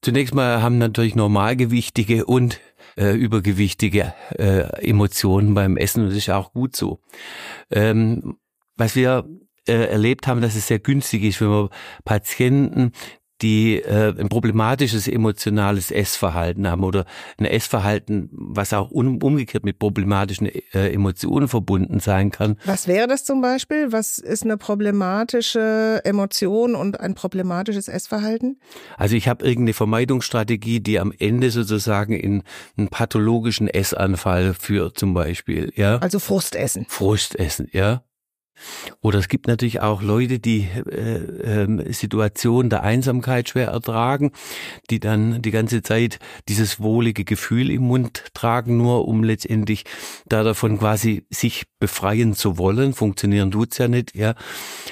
Zunächst 0.00 0.34
mal 0.34 0.62
haben 0.62 0.78
natürlich 0.78 1.16
normalgewichtige 1.16 2.24
und 2.24 2.60
äh, 2.96 3.14
übergewichtige 3.14 4.14
äh, 4.38 4.60
Emotionen 4.86 5.54
beim 5.54 5.76
Essen 5.76 6.02
und 6.02 6.10
das 6.10 6.16
ist 6.16 6.30
auch 6.30 6.52
gut 6.52 6.76
so. 6.76 7.00
Ähm, 7.70 8.36
was 8.76 8.94
wir 8.94 9.28
äh, 9.66 9.72
erlebt 9.72 10.26
haben, 10.26 10.40
dass 10.40 10.54
es 10.54 10.68
sehr 10.68 10.78
günstig 10.78 11.24
ist, 11.24 11.40
wenn 11.40 11.50
wir 11.50 11.70
Patienten, 12.04 12.92
die 13.42 13.76
äh, 13.76 14.14
ein 14.18 14.28
problematisches 14.28 15.08
emotionales 15.08 15.90
Essverhalten 15.90 16.68
haben 16.68 16.84
oder 16.84 17.04
ein 17.38 17.44
Essverhalten, 17.44 18.28
was 18.32 18.72
auch 18.72 18.90
um, 18.90 19.22
umgekehrt 19.22 19.64
mit 19.64 19.78
problematischen 19.78 20.46
äh, 20.46 20.92
Emotionen 20.92 21.48
verbunden 21.48 22.00
sein 22.00 22.30
kann. 22.30 22.56
Was 22.64 22.88
wäre 22.88 23.06
das 23.06 23.24
zum 23.24 23.40
Beispiel? 23.40 23.92
Was 23.92 24.18
ist 24.18 24.44
eine 24.44 24.56
problematische 24.56 26.00
Emotion 26.04 26.74
und 26.74 27.00
ein 27.00 27.14
problematisches 27.14 27.88
Essverhalten? 27.88 28.60
Also 28.96 29.16
ich 29.16 29.28
habe 29.28 29.44
irgendeine 29.44 29.74
Vermeidungsstrategie, 29.74 30.80
die 30.80 30.98
am 30.98 31.12
Ende 31.16 31.50
sozusagen 31.50 32.12
in 32.12 32.42
einen 32.76 32.88
pathologischen 32.88 33.68
Essanfall 33.68 34.54
führt 34.54 34.98
zum 34.98 35.14
Beispiel. 35.14 35.72
Ja. 35.76 35.98
Also 35.98 36.18
Frustessen. 36.18 36.86
Frustessen, 36.88 37.68
ja. 37.72 38.02
Oder 39.00 39.18
es 39.18 39.28
gibt 39.28 39.46
natürlich 39.46 39.80
auch 39.80 40.02
Leute, 40.02 40.38
die 40.38 40.68
äh, 40.90 41.62
äh, 41.62 41.92
Situationen 41.92 42.70
der 42.70 42.82
Einsamkeit 42.82 43.48
schwer 43.48 43.68
ertragen, 43.68 44.32
die 44.90 45.00
dann 45.00 45.42
die 45.42 45.50
ganze 45.50 45.82
Zeit 45.82 46.18
dieses 46.48 46.80
wohlige 46.80 47.24
Gefühl 47.24 47.70
im 47.70 47.82
Mund 47.82 48.24
tragen, 48.34 48.76
nur 48.76 49.08
um 49.08 49.24
letztendlich 49.24 49.84
da 50.26 50.42
davon 50.42 50.78
quasi 50.78 51.26
sich 51.30 51.64
befreien 51.78 52.34
zu 52.34 52.58
wollen. 52.58 52.92
Funktionieren 52.92 53.50
tut's 53.50 53.78
ja 53.78 53.88
nicht, 53.88 54.14
ja. 54.14 54.34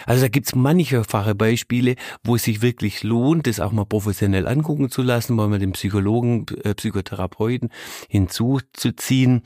Also 0.05 0.23
da 0.23 0.29
gibt's 0.29 0.55
mancherfache 0.55 1.35
Beispiele, 1.35 1.97
wo 2.25 2.37
es 2.37 2.45
sich 2.45 2.63
wirklich 2.63 3.03
lohnt, 3.03 3.47
das 3.47 3.61
auch 3.61 3.73
mal 3.73 3.85
professionell 3.85 4.47
angucken 4.47 4.91
zu 4.91 5.03
lassen, 5.03 5.37
mal 5.37 5.49
mit 5.49 5.63
dem 5.63 5.73
Psychologen, 5.73 6.47
äh, 6.63 6.75
Psychotherapeuten 6.75 7.71
hinzuzuziehen 8.09 9.43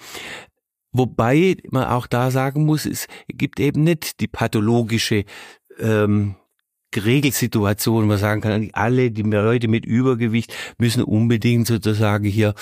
Wobei 0.93 1.57
man 1.71 1.85
auch 1.85 2.07
da 2.07 2.31
sagen 2.31 2.65
muss, 2.65 2.87
es 2.87 3.07
gibt 3.29 3.61
eben 3.61 3.85
nicht 3.85 4.21
die 4.21 4.29
pathologische 4.29 5.25
ähm, 5.79 6.35
Regelsituation, 6.97 8.07
man 8.07 8.19
sagen 8.19 8.41
kann, 8.41 8.71
alle 8.73 9.11
die 9.11 9.23
Leute 9.23 9.69
mit 9.69 9.85
Übergewicht 9.85 10.53
müssen 10.79 11.03
unbedingt 11.03 11.67
sozusagen 11.67 12.25
hier 12.25 12.55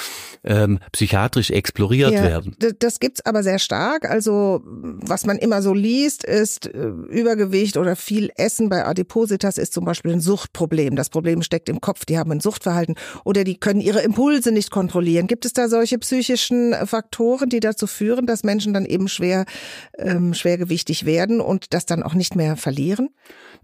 ähm, 0.44 0.78
psychiatrisch 0.92 1.50
exploriert 1.50 2.12
ja, 2.12 2.22
werden. 2.22 2.56
Das 2.78 3.00
gibt's 3.00 3.24
aber 3.24 3.42
sehr 3.42 3.58
stark. 3.58 4.08
Also 4.08 4.60
was 4.64 5.26
man 5.26 5.38
immer 5.38 5.62
so 5.62 5.72
liest, 5.72 6.24
ist 6.24 6.66
äh, 6.66 6.88
Übergewicht 6.88 7.76
oder 7.76 7.96
viel 7.96 8.30
Essen 8.36 8.68
bei 8.68 8.84
Adipositas 8.84 9.58
ist 9.58 9.72
zum 9.72 9.84
Beispiel 9.84 10.12
ein 10.12 10.20
Suchtproblem. 10.20 10.96
Das 10.96 11.08
Problem 11.08 11.42
steckt 11.42 11.68
im 11.68 11.80
Kopf. 11.80 12.04
Die 12.04 12.18
haben 12.18 12.32
ein 12.32 12.40
Suchtverhalten 12.40 12.96
oder 13.24 13.44
die 13.44 13.58
können 13.58 13.80
ihre 13.80 14.00
Impulse 14.00 14.52
nicht 14.52 14.70
kontrollieren. 14.70 15.26
Gibt 15.26 15.44
es 15.44 15.52
da 15.52 15.68
solche 15.68 15.98
psychischen 15.98 16.74
Faktoren, 16.86 17.48
die 17.48 17.60
dazu 17.60 17.86
führen, 17.86 18.26
dass 18.26 18.44
Menschen 18.44 18.74
dann 18.74 18.84
eben 18.84 19.08
schwer 19.08 19.46
ähm, 19.98 20.34
schwergewichtig 20.34 21.06
werden 21.06 21.40
und 21.40 21.72
das 21.72 21.86
dann 21.86 22.02
auch 22.02 22.14
nicht 22.14 22.36
mehr 22.36 22.56
verlieren? 22.56 23.08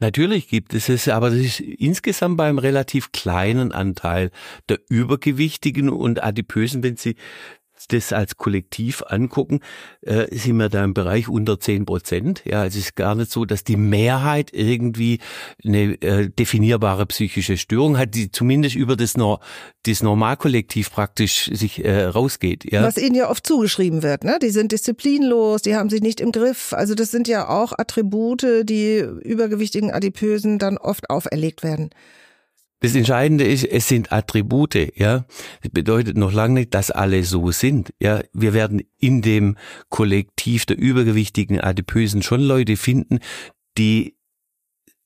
Natürlich 0.00 0.48
gibt 0.48 0.74
es 0.74 0.88
es, 0.88 1.08
aber 1.08 1.30
das 1.30 1.38
ist 1.38 1.60
insgesamt 1.60 2.36
beim 2.36 2.58
relativ 2.58 3.12
kleinen 3.12 3.72
Anteil 3.72 4.30
der 4.68 4.78
Übergewichtigen 4.88 5.88
und 5.88 6.22
Adipösen, 6.22 6.82
wenn 6.82 6.96
Sie 6.96 7.16
das 7.88 8.12
als 8.12 8.36
Kollektiv 8.36 9.02
angucken, 9.06 9.60
äh, 10.02 10.26
sind 10.34 10.56
wir 10.56 10.68
da 10.68 10.84
im 10.84 10.94
Bereich 10.94 11.28
unter 11.28 11.60
zehn 11.60 11.84
Prozent. 11.84 12.42
Ja, 12.44 12.64
es 12.64 12.76
ist 12.76 12.96
gar 12.96 13.14
nicht 13.14 13.30
so, 13.30 13.44
dass 13.44 13.64
die 13.64 13.76
Mehrheit 13.76 14.50
irgendwie 14.52 15.20
eine 15.64 16.00
äh, 16.02 16.30
definierbare 16.30 17.06
psychische 17.06 17.56
Störung 17.56 17.98
hat, 17.98 18.14
die 18.14 18.30
zumindest 18.30 18.76
über 18.76 18.96
das, 18.96 19.16
Nor 19.16 19.40
das 19.86 20.02
Normalkollektiv 20.02 20.90
praktisch 20.90 21.50
sich 21.52 21.84
äh, 21.84 22.04
rausgeht. 22.04 22.70
Ja. 22.70 22.82
Was 22.82 22.96
ihnen 22.96 23.14
ja 23.14 23.30
oft 23.30 23.46
zugeschrieben 23.46 24.02
wird, 24.02 24.24
ne? 24.24 24.38
Die 24.42 24.50
sind 24.50 24.72
disziplinlos, 24.72 25.62
die 25.62 25.76
haben 25.76 25.90
sich 25.90 26.00
nicht 26.00 26.20
im 26.20 26.32
Griff. 26.32 26.72
Also 26.72 26.94
das 26.94 27.10
sind 27.10 27.28
ja 27.28 27.48
auch 27.48 27.72
Attribute, 27.76 28.46
die 28.62 28.98
übergewichtigen 29.22 29.90
Adipösen 29.90 30.58
dann 30.58 30.78
oft 30.78 31.10
auferlegt 31.10 31.62
werden. 31.62 31.90
Das 32.84 32.94
Entscheidende 32.94 33.44
ist, 33.44 33.64
es 33.64 33.88
sind 33.88 34.12
Attribute, 34.12 34.74
ja. 34.94 35.24
Das 35.62 35.72
bedeutet 35.72 36.18
noch 36.18 36.34
lange 36.34 36.52
nicht, 36.52 36.74
dass 36.74 36.90
alle 36.90 37.24
so 37.24 37.50
sind, 37.50 37.94
ja. 37.98 38.20
Wir 38.34 38.52
werden 38.52 38.82
in 38.98 39.22
dem 39.22 39.56
Kollektiv 39.88 40.66
der 40.66 40.76
übergewichtigen 40.76 41.58
Adipösen 41.58 42.20
schon 42.20 42.42
Leute 42.42 42.76
finden, 42.76 43.20
die 43.78 44.18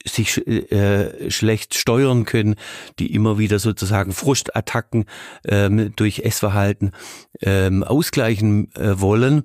sich 0.05 0.45
äh, 0.45 1.31
schlecht 1.31 1.77
steuern 1.77 2.25
können, 2.25 2.57
die 2.99 3.15
immer 3.15 3.39
wieder 3.39 3.61
sozusagen 3.61 4.11
Frustattacken 4.11 5.05
ähm, 5.45 5.93
durch 5.95 6.21
Essverhalten 6.25 6.91
ähm, 7.43 7.85
ausgleichen 7.85 8.75
äh, 8.75 9.01
wollen. 9.01 9.45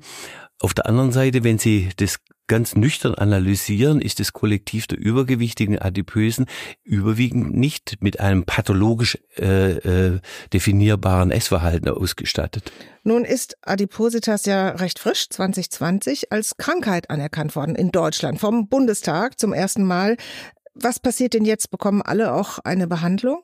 Auf 0.59 0.73
der 0.73 0.87
anderen 0.87 1.11
Seite, 1.11 1.43
wenn 1.43 1.59
sie 1.59 1.89
das 1.97 2.17
ganz 2.47 2.75
nüchtern 2.75 3.15
analysieren, 3.15 4.01
ist 4.01 4.19
das 4.19 4.33
Kollektiv 4.33 4.87
der 4.87 4.97
übergewichtigen 4.99 5.79
Adipösen 5.79 6.45
überwiegend 6.83 7.55
nicht 7.55 7.97
mit 8.01 8.19
einem 8.19 8.43
pathologisch 8.43 9.17
äh, 9.37 9.71
äh, 9.77 10.19
definierbaren 10.51 11.31
Essverhalten 11.31 11.89
ausgestattet. 11.89 12.71
Nun 13.03 13.25
ist 13.25 13.57
Adipositas 13.61 14.45
ja 14.45 14.69
recht 14.69 14.99
frisch, 14.99 15.29
2020, 15.29 16.31
als 16.31 16.57
Krankheit 16.57 17.09
anerkannt 17.09 17.55
worden 17.55 17.75
in 17.75 17.91
Deutschland 17.91 18.39
vom 18.39 18.67
Bundestag 18.67 19.39
zum 19.39 19.53
ersten 19.53 19.83
Mal. 19.83 20.17
Was 20.73 20.99
passiert 20.99 21.33
denn 21.33 21.45
jetzt? 21.45 21.69
Bekommen 21.69 22.01
alle 22.01 22.33
auch 22.33 22.59
eine 22.59 22.87
Behandlung? 22.87 23.43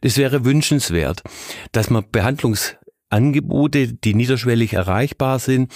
Das 0.00 0.16
wäre 0.16 0.44
wünschenswert, 0.44 1.22
dass 1.72 1.90
man 1.90 2.04
Behandlungs 2.10 2.76
Angebote, 3.10 3.88
die 3.92 4.14
niederschwellig 4.14 4.72
erreichbar 4.72 5.38
sind, 5.38 5.72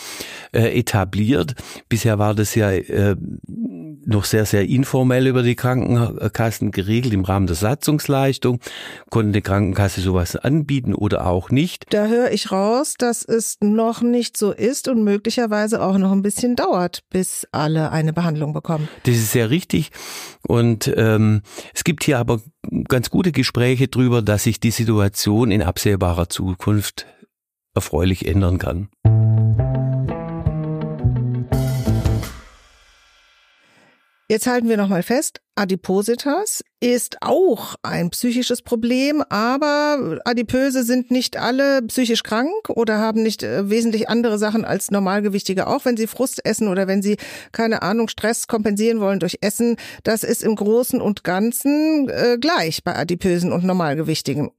äh, 0.52 0.78
etabliert. 0.78 1.54
Bisher 1.88 2.18
war 2.18 2.34
das 2.34 2.54
ja 2.54 2.70
äh, 2.70 3.16
noch 4.06 4.24
sehr, 4.24 4.46
sehr 4.46 4.66
informell 4.68 5.26
über 5.26 5.42
die 5.42 5.54
Krankenkassen 5.54 6.70
geregelt 6.70 7.14
im 7.14 7.24
Rahmen 7.24 7.46
der 7.46 7.56
Satzungsleistung. 7.56 8.60
Konnte 9.10 9.32
die 9.32 9.40
Krankenkasse 9.42 10.00
sowas 10.00 10.36
anbieten 10.36 10.94
oder 10.94 11.26
auch 11.26 11.50
nicht? 11.50 11.86
Da 11.90 12.06
höre 12.06 12.30
ich 12.30 12.52
raus, 12.52 12.94
dass 12.98 13.24
es 13.24 13.56
noch 13.60 14.02
nicht 14.02 14.36
so 14.36 14.52
ist 14.52 14.88
und 14.88 15.04
möglicherweise 15.04 15.82
auch 15.82 15.98
noch 15.98 16.12
ein 16.12 16.22
bisschen 16.22 16.56
dauert, 16.56 17.00
bis 17.10 17.46
alle 17.52 17.90
eine 17.90 18.12
Behandlung 18.12 18.52
bekommen. 18.52 18.88
Das 19.04 19.14
ist 19.14 19.32
sehr 19.32 19.50
richtig. 19.50 19.90
Und 20.46 20.92
ähm, 20.96 21.42
es 21.74 21.84
gibt 21.84 22.04
hier 22.04 22.18
aber 22.18 22.40
ganz 22.88 23.10
gute 23.10 23.32
Gespräche 23.32 23.88
drüber, 23.88 24.22
dass 24.22 24.44
sich 24.44 24.60
die 24.60 24.70
Situation 24.70 25.50
in 25.50 25.62
absehbarer 25.62 26.28
Zukunft 26.28 27.06
erfreulich 27.74 28.26
ändern 28.26 28.58
kann. 28.58 28.88
Jetzt 34.26 34.46
halten 34.46 34.70
wir 34.70 34.78
nochmal 34.78 35.02
fest, 35.02 35.42
Adipositas 35.54 36.64
ist 36.80 37.18
auch 37.20 37.74
ein 37.82 38.08
psychisches 38.08 38.62
Problem, 38.62 39.22
aber 39.28 40.18
Adipöse 40.24 40.82
sind 40.82 41.10
nicht 41.10 41.36
alle 41.36 41.82
psychisch 41.82 42.22
krank 42.22 42.70
oder 42.70 42.98
haben 42.98 43.22
nicht 43.22 43.42
äh, 43.42 43.68
wesentlich 43.68 44.08
andere 44.08 44.38
Sachen 44.38 44.64
als 44.64 44.90
Normalgewichtige, 44.90 45.66
auch 45.66 45.84
wenn 45.84 45.98
sie 45.98 46.06
Frust 46.06 46.44
essen 46.44 46.68
oder 46.68 46.88
wenn 46.88 47.02
sie, 47.02 47.18
keine 47.52 47.82
Ahnung, 47.82 48.08
Stress 48.08 48.48
kompensieren 48.48 48.98
wollen 48.98 49.20
durch 49.20 49.38
Essen. 49.42 49.76
Das 50.04 50.24
ist 50.24 50.42
im 50.42 50.56
Großen 50.56 51.02
und 51.02 51.22
Ganzen 51.22 52.08
äh, 52.08 52.38
gleich 52.40 52.82
bei 52.82 52.96
Adipösen 52.96 53.52
und 53.52 53.62
Normalgewichtigen. 53.62 54.50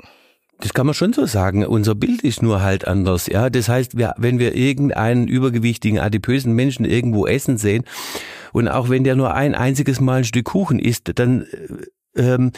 Das 0.59 0.73
kann 0.73 0.85
man 0.85 0.95
schon 0.95 1.13
so 1.13 1.25
sagen. 1.25 1.65
Unser 1.65 1.95
Bild 1.95 2.21
ist 2.23 2.41
nur 2.41 2.61
halt 2.61 2.87
anders. 2.87 3.27
Ja, 3.27 3.49
das 3.49 3.67
heißt, 3.67 3.97
wir, 3.97 4.13
wenn 4.17 4.39
wir 4.39 4.55
irgendeinen 4.55 5.27
übergewichtigen, 5.27 5.99
adipösen 5.99 6.53
Menschen 6.53 6.85
irgendwo 6.85 7.27
essen 7.27 7.57
sehen 7.57 7.83
und 8.53 8.67
auch 8.67 8.89
wenn 8.89 9.03
der 9.03 9.15
nur 9.15 9.33
ein 9.33 9.53
einziges 9.53 9.99
Mal 9.99 10.19
ein 10.19 10.23
Stück 10.23 10.45
Kuchen 10.45 10.79
isst, 10.79 11.11
dann 11.15 11.45
äh, 12.15 12.33
ähm, 12.33 12.51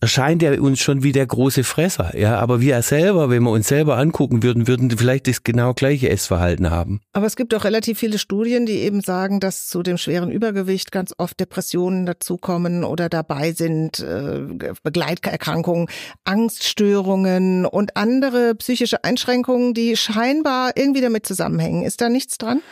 erscheint 0.00 0.42
er 0.42 0.60
uns 0.62 0.80
schon 0.80 1.02
wie 1.02 1.12
der 1.12 1.26
große 1.26 1.64
Fresser. 1.64 2.16
Ja, 2.18 2.38
aber 2.38 2.60
wir 2.60 2.80
selber, 2.82 3.30
wenn 3.30 3.42
wir 3.42 3.50
uns 3.50 3.68
selber 3.68 3.98
angucken 3.98 4.42
würden, 4.42 4.66
würden 4.66 4.90
vielleicht 4.90 5.28
das 5.28 5.44
genau 5.44 5.74
gleiche 5.74 6.08
Essverhalten 6.08 6.70
haben. 6.70 7.00
Aber 7.12 7.26
es 7.26 7.36
gibt 7.36 7.54
auch 7.54 7.64
relativ 7.64 7.98
viele 7.98 8.18
Studien, 8.18 8.66
die 8.66 8.78
eben 8.78 9.00
sagen, 9.02 9.40
dass 9.40 9.68
zu 9.68 9.82
dem 9.82 9.98
schweren 9.98 10.30
Übergewicht 10.30 10.90
ganz 10.90 11.12
oft 11.18 11.38
Depressionen 11.38 12.06
dazukommen 12.06 12.84
oder 12.84 13.08
dabei 13.08 13.52
sind, 13.52 14.00
äh, 14.00 14.40
Begleiterkrankungen, 14.82 15.88
Angststörungen 16.24 17.66
und 17.66 17.96
andere 17.96 18.54
psychische 18.54 19.04
Einschränkungen, 19.04 19.74
die 19.74 19.96
scheinbar 19.96 20.72
irgendwie 20.76 21.02
damit 21.02 21.26
zusammenhängen. 21.26 21.82
Ist 21.82 22.00
da 22.00 22.08
nichts 22.08 22.38
dran? 22.38 22.62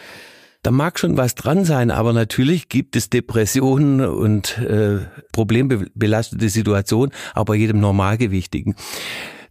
Da 0.63 0.71
mag 0.73 0.99
schon 0.99 1.17
was 1.17 1.35
dran 1.35 1.65
sein, 1.65 1.91
aber 1.91 2.13
natürlich 2.13 2.69
gibt 2.69 2.97
es 2.97 3.11
Depressionen 3.11 4.01
und 4.01 4.59
äh, 4.59 4.99
problembelastete 5.33 6.49
Situationen, 6.49 7.15
bei 7.47 7.55
jedem 7.55 7.81
Normalgewichtigen. 7.81 8.75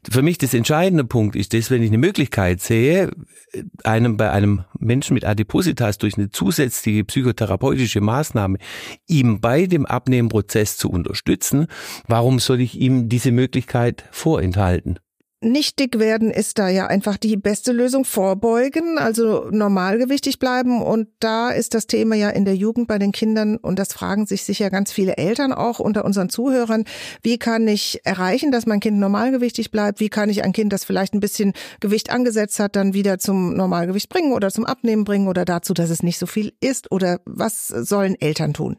Für 0.10 0.22
mich 0.22 0.38
das 0.38 0.54
entscheidende 0.54 1.04
Punkt 1.04 1.36
ist 1.36 1.54
das, 1.54 1.70
wenn 1.70 1.82
ich 1.82 1.90
eine 1.90 1.98
Möglichkeit 1.98 2.62
sehe, 2.62 3.12
einem 3.84 4.16
bei 4.16 4.32
einem 4.32 4.64
Menschen 4.80 5.16
mit 5.16 5.26
Adipositas 5.26 5.98
durch 5.98 6.18
eine 6.18 6.30
zusätzliche 6.30 7.04
psychotherapeutische 7.04 8.02
Maßnahme 8.02 8.58
ihm 9.08 9.42
bei 9.42 9.66
dem 9.66 9.86
Abnehmprozess 9.86 10.78
zu 10.78 10.90
unterstützen, 10.90 11.68
warum 12.08 12.40
soll 12.40 12.62
ich 12.62 12.80
ihm 12.80 13.10
diese 13.10 13.32
Möglichkeit 13.32 14.06
vorenthalten? 14.12 15.00
Nicht 15.40 15.78
dick 15.78 16.00
werden 16.00 16.32
ist 16.32 16.58
da 16.58 16.68
ja 16.68 16.88
einfach 16.88 17.18
die 17.18 17.38
beste 17.38 17.72
Lösung. 17.72 18.06
Vorbeugen, 18.06 18.98
also 18.98 19.50
normalgewichtig 19.52 20.40
bleiben. 20.40 20.82
Und 20.82 21.10
da 21.20 21.50
ist 21.50 21.74
das 21.74 21.86
Thema 21.86 22.16
ja 22.16 22.30
in 22.30 22.46
der 22.46 22.56
Jugend 22.56 22.88
bei 22.88 22.98
den 22.98 23.12
Kindern, 23.12 23.58
und 23.58 23.78
das 23.78 23.94
fragen 23.94 24.26
sich 24.26 24.44
sicher 24.44 24.70
ganz 24.70 24.92
viele 24.92 25.18
Eltern 25.18 25.54
auch 25.54 25.80
unter 25.80 26.06
unseren 26.06 26.30
Zuhörern, 26.30 26.86
wie 27.22 27.38
kann 27.38 27.68
ich 27.68 28.02
erreichen, 28.04 28.52
dass 28.52 28.66
mein 28.66 28.80
Kind 28.80 28.98
normalgewichtig 28.98 29.70
bleibt? 29.70 30.00
Wie 30.00 30.10
kann 30.10 30.30
ich 30.30 30.44
ein 30.44 30.54
Kind, 30.54 30.74
das 30.74 30.86
vielleicht 30.86 31.14
ein 31.14 31.20
bisschen 31.20 31.54
Gewicht 31.80 32.10
angesetzt 32.10 32.60
hat, 32.60 32.76
dann 32.76 32.94
wieder 32.94 33.20
zum 33.20 33.56
Normalgewicht 33.56 34.10
bringen 34.10 34.34
oder 34.34 34.50
zum 34.50 34.66
Abnehmen 34.66 35.04
bringen 35.04 35.28
oder 35.28 35.46
dazu, 35.46 35.74
dass 35.74 35.92
es 35.92 36.02
nicht 36.02 36.18
so 36.18 36.26
viel 36.26 36.54
ist? 36.62 36.92
Oder 36.92 37.20
was 37.26 37.68
sollen 37.68 38.16
Eltern 38.20 38.54
tun? 38.54 38.78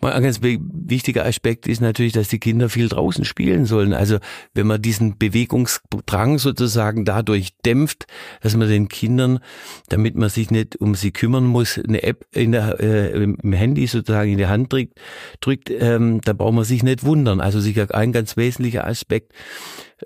Ein 0.00 0.22
ganz 0.22 0.40
wichtiger 0.42 1.26
Aspekt 1.26 1.66
ist 1.66 1.80
natürlich, 1.80 2.12
dass 2.12 2.28
die 2.28 2.38
Kinder 2.38 2.68
viel 2.68 2.88
draußen 2.88 3.24
spielen 3.24 3.64
sollen. 3.64 3.92
Also 3.92 4.18
wenn 4.54 4.68
man 4.68 4.80
diesen 4.80 5.18
Bewegungsdrang 5.18 6.38
sozusagen 6.38 7.04
dadurch 7.04 7.56
dämpft, 7.66 8.06
dass 8.40 8.56
man 8.56 8.68
den 8.68 8.86
Kindern, 8.86 9.40
damit 9.88 10.14
man 10.14 10.28
sich 10.28 10.52
nicht 10.52 10.76
um 10.76 10.94
sie 10.94 11.10
kümmern 11.10 11.46
muss, 11.46 11.78
eine 11.78 12.04
App 12.04 12.26
in 12.32 12.52
der, 12.52 12.78
äh, 12.78 13.12
im 13.24 13.52
Handy 13.52 13.88
sozusagen 13.88 14.30
in 14.30 14.38
die 14.38 14.46
Hand 14.46 14.72
drückt, 14.72 15.00
drückt 15.40 15.68
ähm, 15.68 16.20
da 16.22 16.32
braucht 16.32 16.54
man 16.54 16.64
sich 16.64 16.84
nicht 16.84 17.02
wundern. 17.02 17.40
Also 17.40 17.58
sicher 17.58 17.92
ein 17.92 18.12
ganz 18.12 18.36
wesentlicher 18.36 18.86
Aspekt 18.86 19.32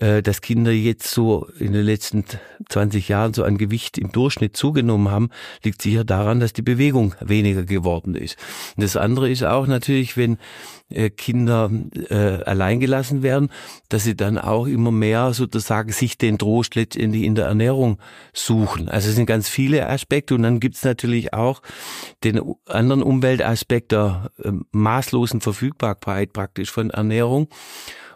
äh, 0.01 0.23
dass 0.23 0.41
Kinder 0.41 0.73
jetzt 0.73 1.11
so 1.11 1.49
in 1.59 1.73
den 1.73 1.85
letzten 1.85 2.25
20 2.69 3.09
Jahren 3.09 3.35
so 3.35 3.45
an 3.45 3.59
Gewicht 3.59 3.99
im 3.99 4.13
Durchschnitt 4.13 4.57
zugenommen 4.57 5.11
haben, 5.11 5.31
liegt 5.63 5.83
sicher 5.83 6.05
daran, 6.05 6.41
dass 6.41 6.53
die 6.53 6.63
Bewegung 6.63 7.15
weniger 7.21 7.65
geworden 7.65 8.15
ist. 8.15 8.37
Und 8.77 8.85
das 8.85 8.97
andere 8.97 9.31
ist 9.31 9.43
auch 9.43 9.67
natürlich, 9.67 10.17
wenn 10.17 10.39
äh, 10.89 11.11
Kinder 11.11 11.71
äh, 12.09 12.43
alleingelassen 12.45 13.23
werden, 13.23 13.51
dass 13.89 14.05
sie 14.05 14.17
dann 14.17 14.39
auch 14.39 14.67
immer 14.67 14.91
mehr 14.91 15.35
sozusagen 15.35 15.93
sich 15.93 16.19
den 16.19 16.39
Trost 16.39 16.75
letztendlich 16.75 17.25
in 17.25 17.35
der 17.35 17.47
Ernährung 17.47 17.99
suchen. 18.33 18.89
Also 18.89 19.09
es 19.09 19.17
sind 19.17 19.27
ganz 19.27 19.49
viele 19.49 19.89
Aspekte 19.89 20.35
und 20.35 20.43
dann 20.43 20.61
gibt 20.61 20.77
es 20.77 20.85
natürlich 20.85 21.35
auch 21.35 21.63
den 22.25 22.41
anderen 22.67 23.03
Umweltaspekt 23.03 23.93
der 23.93 24.31
äh, 24.43 24.53
maßlosen 24.73 25.41
Verfügbarkeit 25.41 26.33
praktisch 26.33 26.71
von 26.71 26.91
Ernährung. 26.91 27.49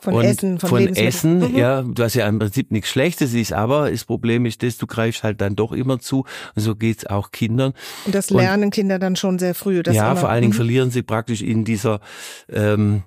Von 0.06 0.14
und 0.14 0.25
Essen, 0.25 0.60
von, 0.60 0.68
von 0.68 0.86
Essen, 0.86 1.38
mhm. 1.40 1.56
ja, 1.56 1.82
was 1.84 2.14
ja 2.14 2.28
im 2.28 2.38
Prinzip 2.38 2.70
nichts 2.70 2.90
Schlechtes 2.90 3.34
ist, 3.34 3.52
aber 3.52 3.90
das 3.90 4.04
Problem 4.04 4.46
ist 4.46 4.62
das, 4.62 4.78
du 4.78 4.86
greifst 4.86 5.25
halt 5.25 5.40
dann 5.40 5.56
doch 5.56 5.72
immer 5.72 5.98
zu 5.98 6.25
und 6.54 6.62
so 6.62 6.76
geht's 6.76 7.06
auch 7.06 7.32
Kindern. 7.32 7.72
Und 8.04 8.14
das 8.14 8.30
lernen 8.30 8.66
und, 8.66 8.70
Kinder 8.70 9.00
dann 9.00 9.16
schon 9.16 9.40
sehr 9.40 9.56
früh. 9.56 9.82
ja, 9.84 10.12
immer, 10.12 10.16
vor 10.16 10.28
allen 10.28 10.42
Dingen 10.42 10.52
mhm. 10.52 10.56
verlieren 10.56 10.90
sie 10.92 11.02
praktisch 11.02 11.42
in 11.42 11.64
dieser 11.64 11.98
ähm, 12.48 13.02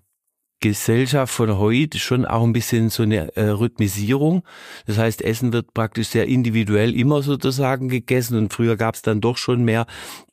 Gesellschaft 0.59 1.33
von 1.33 1.57
heute 1.57 1.99
schon 1.99 2.25
auch 2.25 2.43
ein 2.43 2.53
bisschen 2.53 2.89
so 2.89 3.03
eine 3.03 3.35
äh, 3.37 3.45
Rhythmisierung. 3.49 4.43
Das 4.85 4.97
heißt, 4.97 5.21
Essen 5.21 5.53
wird 5.53 5.73
praktisch 5.73 6.09
sehr 6.09 6.27
individuell 6.27 6.95
immer 6.95 7.23
sozusagen 7.23 7.87
gegessen 7.87 8.37
und 8.37 8.53
früher 8.53 8.75
gab 8.75 8.95
es 8.95 9.01
dann 9.01 9.21
doch 9.21 9.37
schon 9.37 9.63
mehr 9.63 9.85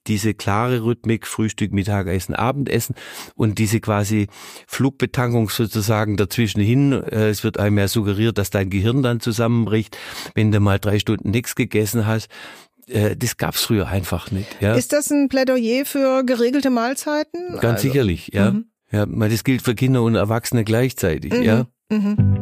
diese 0.06 0.34
klare 0.34 0.84
Rhythmik, 0.84 1.26
Frühstück, 1.26 1.72
Mittagessen, 1.72 2.34
Abendessen 2.34 2.94
und 3.34 3.58
diese 3.58 3.80
quasi 3.80 4.28
Flugbetankung 4.66 5.48
sozusagen 5.48 6.16
dazwischen 6.16 6.60
hin. 6.60 6.92
Äh, 6.92 7.28
es 7.28 7.44
wird 7.44 7.58
einem 7.58 7.78
ja 7.78 7.88
suggeriert, 7.88 8.38
dass 8.38 8.50
dein 8.50 8.70
Gehirn 8.70 9.02
dann 9.02 9.20
zusammenbricht, 9.20 9.96
wenn 10.34 10.50
du 10.50 10.60
mal 10.60 10.78
drei 10.78 10.98
Stunden 10.98 11.30
nichts 11.30 11.54
gegessen 11.54 12.06
hast 12.06 12.28
äh, 12.88 13.16
das 13.16 13.36
gab's 13.36 13.64
früher 13.64 13.88
einfach 13.88 14.30
nicht. 14.30 14.60
Ja. 14.60 14.74
Ist 14.74 14.92
das 14.92 15.10
ein 15.10 15.28
Plädoyer 15.28 15.84
für 15.84 16.24
geregelte 16.24 16.70
Mahlzeiten? 16.70 17.52
Ganz 17.54 17.64
also, 17.64 17.88
sicherlich, 17.88 18.30
ja. 18.32 18.52
Mhm. 18.52 18.66
Ja, 18.90 19.04
das 19.06 19.44
gilt 19.44 19.62
für 19.62 19.74
Kinder 19.74 20.02
und 20.02 20.14
Erwachsene 20.14 20.64
gleichzeitig, 20.64 21.32
mhm. 21.32 21.42
ja. 21.42 21.66
Mhm. 21.90 22.36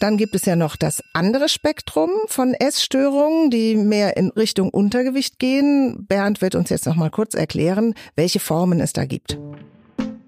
Dann 0.00 0.16
gibt 0.16 0.36
es 0.36 0.44
ja 0.44 0.54
noch 0.54 0.76
das 0.76 1.02
andere 1.12 1.48
Spektrum 1.48 2.10
von 2.26 2.54
Essstörungen, 2.54 3.50
die 3.50 3.74
mehr 3.74 4.16
in 4.16 4.30
Richtung 4.30 4.70
Untergewicht 4.70 5.40
gehen. 5.40 6.06
Bernd 6.06 6.40
wird 6.40 6.54
uns 6.54 6.70
jetzt 6.70 6.86
noch 6.86 6.94
mal 6.94 7.10
kurz 7.10 7.34
erklären, 7.34 7.94
welche 8.14 8.38
Formen 8.38 8.80
es 8.80 8.92
da 8.92 9.06
gibt. 9.06 9.38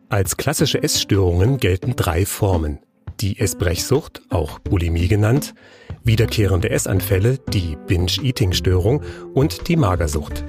Als 0.08 0.36
klassische 0.36 0.82
Essstörungen 0.82 1.58
gelten 1.58 1.94
drei 1.94 2.26
Formen. 2.26 2.80
Die 3.20 3.38
Essbrechsucht, 3.38 4.22
auch 4.30 4.58
Bulimie 4.58 5.06
genannt, 5.06 5.54
wiederkehrende 6.02 6.70
Essanfälle, 6.70 7.38
die 7.52 7.76
Binge-Eating-Störung 7.86 9.02
und 9.34 9.68
die 9.68 9.76
Magersucht. 9.76 10.42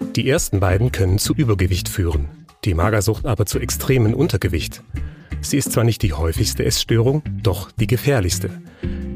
Die 0.00 0.28
ersten 0.28 0.60
beiden 0.60 0.92
können 0.92 1.18
zu 1.18 1.34
Übergewicht 1.34 1.88
führen, 1.88 2.28
die 2.64 2.74
Magersucht 2.74 3.26
aber 3.26 3.46
zu 3.46 3.58
extremen 3.58 4.14
Untergewicht. 4.14 4.82
Sie 5.40 5.56
ist 5.56 5.72
zwar 5.72 5.84
nicht 5.84 6.02
die 6.02 6.12
häufigste 6.12 6.64
Essstörung, 6.64 7.22
doch 7.42 7.70
die 7.70 7.86
gefährlichste. 7.86 8.50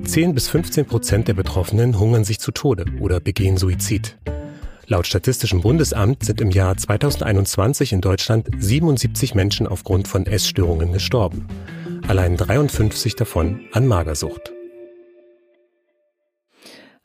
10 0.04 0.34
bis 0.34 0.48
15 0.48 0.86
Prozent 0.86 1.28
der 1.28 1.34
Betroffenen 1.34 1.98
hungern 1.98 2.24
sich 2.24 2.38
zu 2.38 2.52
Tode 2.52 2.84
oder 3.00 3.20
begehen 3.20 3.56
Suizid. 3.56 4.16
Laut 4.86 5.06
Statistischem 5.06 5.62
Bundesamt 5.62 6.24
sind 6.24 6.40
im 6.40 6.50
Jahr 6.50 6.76
2021 6.76 7.92
in 7.92 8.00
Deutschland 8.00 8.48
77 8.58 9.34
Menschen 9.34 9.66
aufgrund 9.66 10.08
von 10.08 10.26
Essstörungen 10.26 10.92
gestorben. 10.92 11.48
Allein 12.06 12.36
53 12.36 13.16
davon 13.16 13.60
an 13.72 13.86
Magersucht. 13.86 14.52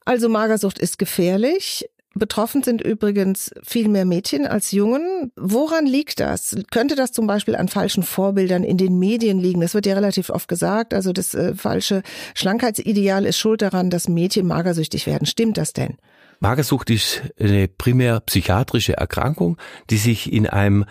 Also 0.03 0.27
Magersucht 0.27 0.77
ist 0.77 0.99
gefährlich. 0.99 1.89
Betroffen 2.15 2.63
sind 2.63 2.81
übrigens 2.81 3.51
viel 3.63 3.87
mehr 3.87 4.05
Mädchen 4.05 4.47
als 4.47 4.71
Jungen. 4.71 5.31
Woran 5.35 5.85
liegt 5.85 6.19
das? 6.19 6.55
Könnte 6.71 6.95
das 6.95 7.11
zum 7.11 7.27
Beispiel 7.27 7.55
an 7.55 7.67
falschen 7.67 8.03
Vorbildern 8.03 8.63
in 8.63 8.77
den 8.77 8.97
Medien 8.97 9.39
liegen? 9.39 9.61
Das 9.61 9.73
wird 9.75 9.85
ja 9.85 9.93
relativ 9.93 10.29
oft 10.29 10.47
gesagt. 10.47 10.93
Also 10.93 11.13
das 11.13 11.35
äh, 11.35 11.53
falsche 11.53 12.01
Schlankheitsideal 12.33 13.25
ist 13.25 13.37
schuld 13.37 13.61
daran, 13.61 13.89
dass 13.89 14.09
Mädchen 14.09 14.47
magersüchtig 14.47 15.05
werden. 15.05 15.27
Stimmt 15.27 15.57
das 15.57 15.73
denn? 15.73 15.97
Magersucht 16.39 16.89
ist 16.89 17.21
eine 17.39 17.67
primär 17.67 18.21
psychiatrische 18.21 18.93
Erkrankung, 18.97 19.57
die 19.89 19.97
sich 19.97 20.31
in 20.31 20.47
einem 20.47 20.85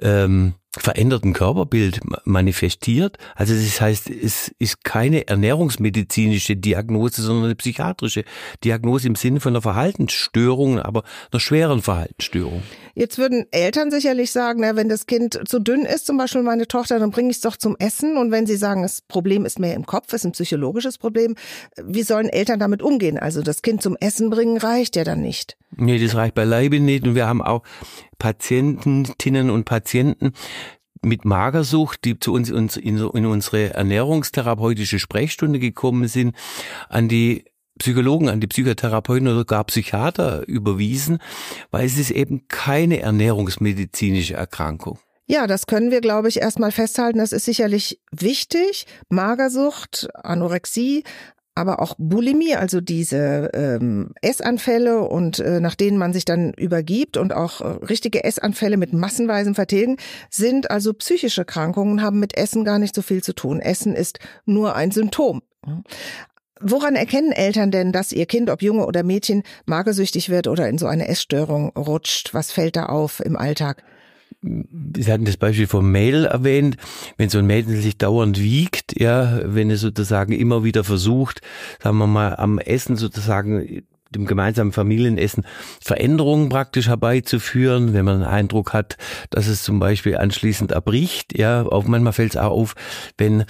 ähm, 0.00 0.54
veränderten 0.78 1.34
Körperbild 1.34 2.00
manifestiert. 2.24 3.18
Also 3.34 3.54
das 3.54 3.80
heißt, 3.80 4.08
es 4.08 4.54
ist 4.58 4.84
keine 4.84 5.28
ernährungsmedizinische 5.28 6.56
Diagnose, 6.56 7.20
sondern 7.20 7.46
eine 7.46 7.54
psychiatrische 7.54 8.24
Diagnose 8.64 9.06
im 9.06 9.14
Sinne 9.14 9.40
von 9.40 9.52
einer 9.52 9.60
Verhaltensstörung, 9.60 10.78
aber 10.78 11.02
einer 11.30 11.40
schweren 11.40 11.82
Verhaltensstörung. 11.82 12.62
Jetzt 12.94 13.18
würden 13.18 13.46
Eltern 13.50 13.90
sicherlich 13.90 14.32
sagen, 14.32 14.60
na, 14.62 14.74
wenn 14.74 14.88
das 14.88 15.06
Kind 15.06 15.40
zu 15.46 15.58
dünn 15.58 15.82
ist, 15.82 16.06
zum 16.06 16.16
Beispiel 16.16 16.42
meine 16.42 16.66
Tochter, 16.66 16.98
dann 16.98 17.10
bringe 17.10 17.30
ich 17.30 17.36
es 17.36 17.42
doch 17.42 17.56
zum 17.56 17.76
Essen. 17.78 18.16
Und 18.16 18.30
wenn 18.30 18.46
sie 18.46 18.56
sagen, 18.56 18.82
das 18.82 19.02
Problem 19.02 19.44
ist 19.44 19.58
mehr 19.58 19.74
im 19.74 19.84
Kopf, 19.84 20.12
ist 20.12 20.24
ein 20.24 20.32
psychologisches 20.32 20.96
Problem, 20.96 21.34
wie 21.82 22.02
sollen 22.02 22.28
Eltern 22.28 22.58
damit 22.58 22.82
umgehen? 22.82 23.18
Also 23.18 23.42
das 23.42 23.60
Kind 23.60 23.82
zum 23.82 23.96
Essen 24.00 24.30
bringen 24.30 24.56
reicht 24.56 24.96
ja 24.96 25.04
dann 25.04 25.20
nicht. 25.20 25.56
Nee, 25.76 25.98
das 25.98 26.14
reicht 26.14 26.34
beileibe 26.34 26.80
nicht. 26.80 27.04
Und 27.04 27.14
wir 27.14 27.26
haben 27.26 27.40
auch 27.40 27.62
Patientinnen 28.22 29.50
und 29.50 29.64
Patienten, 29.64 30.32
mit 31.04 31.24
Magersucht, 31.24 32.04
die 32.04 32.20
zu 32.20 32.32
uns 32.32 32.50
in 32.76 33.26
unsere 33.26 33.74
ernährungstherapeutische 33.74 35.00
Sprechstunde 35.00 35.58
gekommen 35.58 36.06
sind, 36.06 36.36
an 36.88 37.08
die 37.08 37.46
Psychologen, 37.80 38.28
an 38.28 38.40
die 38.40 38.46
Psychotherapeuten 38.46 39.26
oder 39.26 39.44
gar 39.44 39.64
Psychiater 39.64 40.46
überwiesen, 40.46 41.18
weil 41.72 41.84
es 41.84 41.98
ist 41.98 42.12
eben 42.12 42.46
keine 42.46 43.00
ernährungsmedizinische 43.00 44.34
Erkrankung. 44.34 45.00
Ja, 45.26 45.48
das 45.48 45.66
können 45.66 45.90
wir, 45.90 46.00
glaube 46.00 46.28
ich, 46.28 46.40
erstmal 46.40 46.70
festhalten. 46.70 47.18
Das 47.18 47.32
ist 47.32 47.46
sicherlich 47.46 48.00
wichtig. 48.12 48.86
Magersucht, 49.08 50.10
Anorexie, 50.14 51.02
aber 51.54 51.80
auch 51.80 51.94
Bulimie, 51.98 52.54
also 52.54 52.80
diese 52.80 53.50
ähm, 53.52 54.12
Essanfälle 54.22 55.02
und 55.02 55.38
äh, 55.38 55.60
nach 55.60 55.74
denen 55.74 55.98
man 55.98 56.12
sich 56.12 56.24
dann 56.24 56.52
übergibt 56.54 57.16
und 57.16 57.34
auch 57.34 57.60
äh, 57.60 57.64
richtige 57.84 58.24
Essanfälle 58.24 58.76
mit 58.76 58.92
massenweisem 58.92 59.54
Vertilgen 59.54 59.96
sind 60.30 60.70
also 60.70 60.94
psychische 60.94 61.44
Krankungen, 61.44 62.02
haben 62.02 62.20
mit 62.20 62.36
Essen 62.36 62.64
gar 62.64 62.78
nicht 62.78 62.94
so 62.94 63.02
viel 63.02 63.22
zu 63.22 63.34
tun. 63.34 63.60
Essen 63.60 63.94
ist 63.94 64.18
nur 64.46 64.74
ein 64.76 64.90
Symptom. 64.90 65.42
Woran 66.60 66.94
erkennen 66.94 67.32
Eltern 67.32 67.70
denn, 67.70 67.92
dass 67.92 68.12
ihr 68.12 68.26
Kind, 68.26 68.48
ob 68.48 68.62
Junge 68.62 68.86
oder 68.86 69.02
Mädchen, 69.02 69.42
magersüchtig 69.66 70.30
wird 70.30 70.46
oder 70.46 70.68
in 70.68 70.78
so 70.78 70.86
eine 70.86 71.08
Essstörung 71.08 71.70
rutscht? 71.76 72.34
Was 72.34 72.52
fällt 72.52 72.76
da 72.76 72.86
auf 72.86 73.20
im 73.20 73.36
Alltag? 73.36 73.82
Sie 74.42 75.12
hatten 75.12 75.24
das 75.24 75.36
Beispiel 75.36 75.68
vom 75.68 75.92
Mädel 75.92 76.24
erwähnt, 76.24 76.76
wenn 77.16 77.28
so 77.28 77.38
ein 77.38 77.46
Mädel 77.46 77.80
sich 77.80 77.96
dauernd 77.96 78.40
wiegt, 78.40 79.00
ja, 79.00 79.40
wenn 79.44 79.70
es 79.70 79.80
sozusagen 79.80 80.32
immer 80.32 80.64
wieder 80.64 80.82
versucht, 80.82 81.40
sagen 81.80 81.98
wir 81.98 82.08
mal, 82.08 82.34
am 82.34 82.58
Essen 82.58 82.96
sozusagen 82.96 83.84
dem 84.14 84.26
gemeinsamen 84.26 84.72
Familienessen 84.72 85.44
Veränderungen 85.80 86.48
praktisch 86.48 86.88
herbeizuführen, 86.88 87.92
wenn 87.94 88.04
man 88.04 88.20
den 88.20 88.28
Eindruck 88.28 88.72
hat, 88.72 88.96
dass 89.30 89.46
es 89.46 89.62
zum 89.62 89.78
Beispiel 89.78 90.16
anschließend 90.16 90.72
erbricht. 90.72 91.36
Ja, 91.36 91.62
auch 91.66 91.84
manchmal 91.84 92.12
fällt 92.12 92.32
es 92.32 92.36
auch 92.36 92.50
auf, 92.50 92.74
wenn 93.18 93.44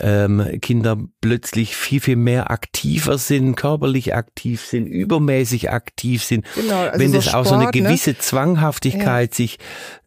ähm, 0.00 0.58
Kinder 0.60 0.98
plötzlich 1.20 1.76
viel, 1.76 2.00
viel 2.00 2.16
mehr 2.16 2.50
aktiver 2.50 3.18
sind, 3.18 3.56
körperlich 3.56 4.14
aktiv 4.14 4.60
sind, 4.62 4.86
übermäßig 4.86 5.70
aktiv 5.70 6.22
sind. 6.24 6.46
Genau, 6.54 6.80
also 6.80 6.98
wenn 6.98 7.10
so 7.10 7.16
das 7.16 7.26
Sport, 7.26 7.36
auch 7.36 7.48
so 7.48 7.54
eine 7.54 7.66
ne? 7.66 7.70
gewisse 7.70 8.18
Zwanghaftigkeit 8.18 9.30
Ja. 9.30 9.36
sich 9.36 9.58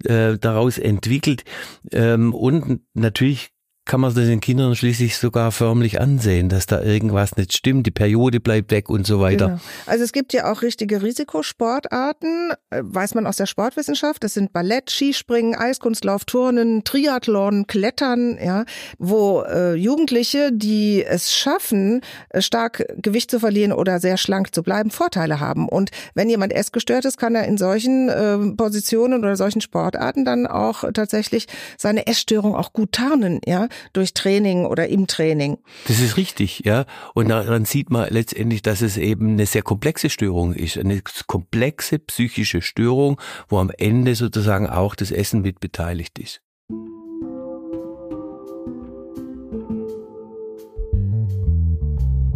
äh, 0.05 0.37
daraus 0.37 0.77
entwickelt. 0.77 1.43
Ähm, 1.91 2.33
und 2.33 2.81
natürlich 2.93 3.51
kann 3.85 3.99
man 3.99 4.13
den 4.13 4.39
Kindern 4.39 4.75
schließlich 4.75 5.17
sogar 5.17 5.51
förmlich 5.51 5.99
ansehen, 5.99 6.47
dass 6.47 6.65
da 6.67 6.81
irgendwas 6.81 7.35
nicht 7.35 7.53
stimmt, 7.53 7.85
die 7.85 7.91
Periode 7.91 8.39
bleibt 8.39 8.71
weg 8.71 8.89
und 8.89 9.05
so 9.05 9.19
weiter. 9.19 9.47
Genau. 9.47 9.59
Also 9.85 10.05
es 10.05 10.13
gibt 10.13 10.31
ja 10.31 10.49
auch 10.49 10.61
richtige 10.61 11.01
Risikosportarten, 11.01 12.51
äh, 12.69 12.81
weiß 12.81 13.13
man 13.13 13.27
aus 13.27 13.35
der 13.35 13.45
Sportwissenschaft. 13.45 14.23
Das 14.23 14.35
sind 14.35 14.53
Ballett, 14.53 14.89
Skispringen, 14.89 15.55
Eiskunstlauf, 15.55 16.23
Turnen, 16.23 16.85
Triathlon, 16.85 17.67
Klettern, 17.67 18.37
ja, 18.41 18.63
wo 18.99 19.41
äh, 19.41 19.73
Jugendliche, 19.73 20.51
die 20.53 21.03
es 21.03 21.33
schaffen, 21.33 22.01
äh, 22.29 22.41
stark 22.41 22.85
Gewicht 23.01 23.29
zu 23.31 23.41
verlieren 23.41 23.73
oder 23.73 23.99
sehr 23.99 24.15
schlank 24.15 24.55
zu 24.55 24.63
bleiben, 24.63 24.91
Vorteile 24.91 25.41
haben. 25.41 25.67
Und 25.67 25.91
wenn 26.13 26.29
jemand 26.29 26.53
essgestört 26.53 27.03
ist, 27.03 27.17
kann 27.17 27.35
er 27.35 27.45
in 27.45 27.57
solchen 27.57 28.07
äh, 28.07 28.37
Positionen 28.55 29.19
oder 29.19 29.35
solchen 29.35 29.59
Sportarten 29.59 30.23
dann 30.23 30.47
auch 30.47 30.85
tatsächlich 30.93 31.47
seine 31.77 32.07
Essstörung 32.07 32.55
auch 32.55 32.71
gut 32.71 32.93
tarnen, 32.93 33.41
ja, 33.45 33.67
durch 33.93 34.13
Training 34.13 34.65
oder 34.65 34.87
im 34.87 35.07
Training. 35.07 35.57
Das 35.87 35.99
ist 35.99 36.17
richtig, 36.17 36.61
ja. 36.65 36.85
Und 37.13 37.29
daran 37.29 37.65
sieht 37.65 37.89
man 37.89 38.09
letztendlich, 38.09 38.61
dass 38.61 38.81
es 38.81 38.97
eben 38.97 39.31
eine 39.31 39.45
sehr 39.45 39.61
komplexe 39.61 40.09
Störung 40.09 40.53
ist, 40.53 40.77
eine 40.77 41.01
komplexe 41.27 41.99
psychische 41.99 42.61
Störung, 42.61 43.19
wo 43.47 43.59
am 43.59 43.71
Ende 43.77 44.15
sozusagen 44.15 44.67
auch 44.67 44.95
das 44.95 45.11
Essen 45.11 45.41
mit 45.41 45.59
beteiligt 45.59 46.19
ist. 46.19 46.41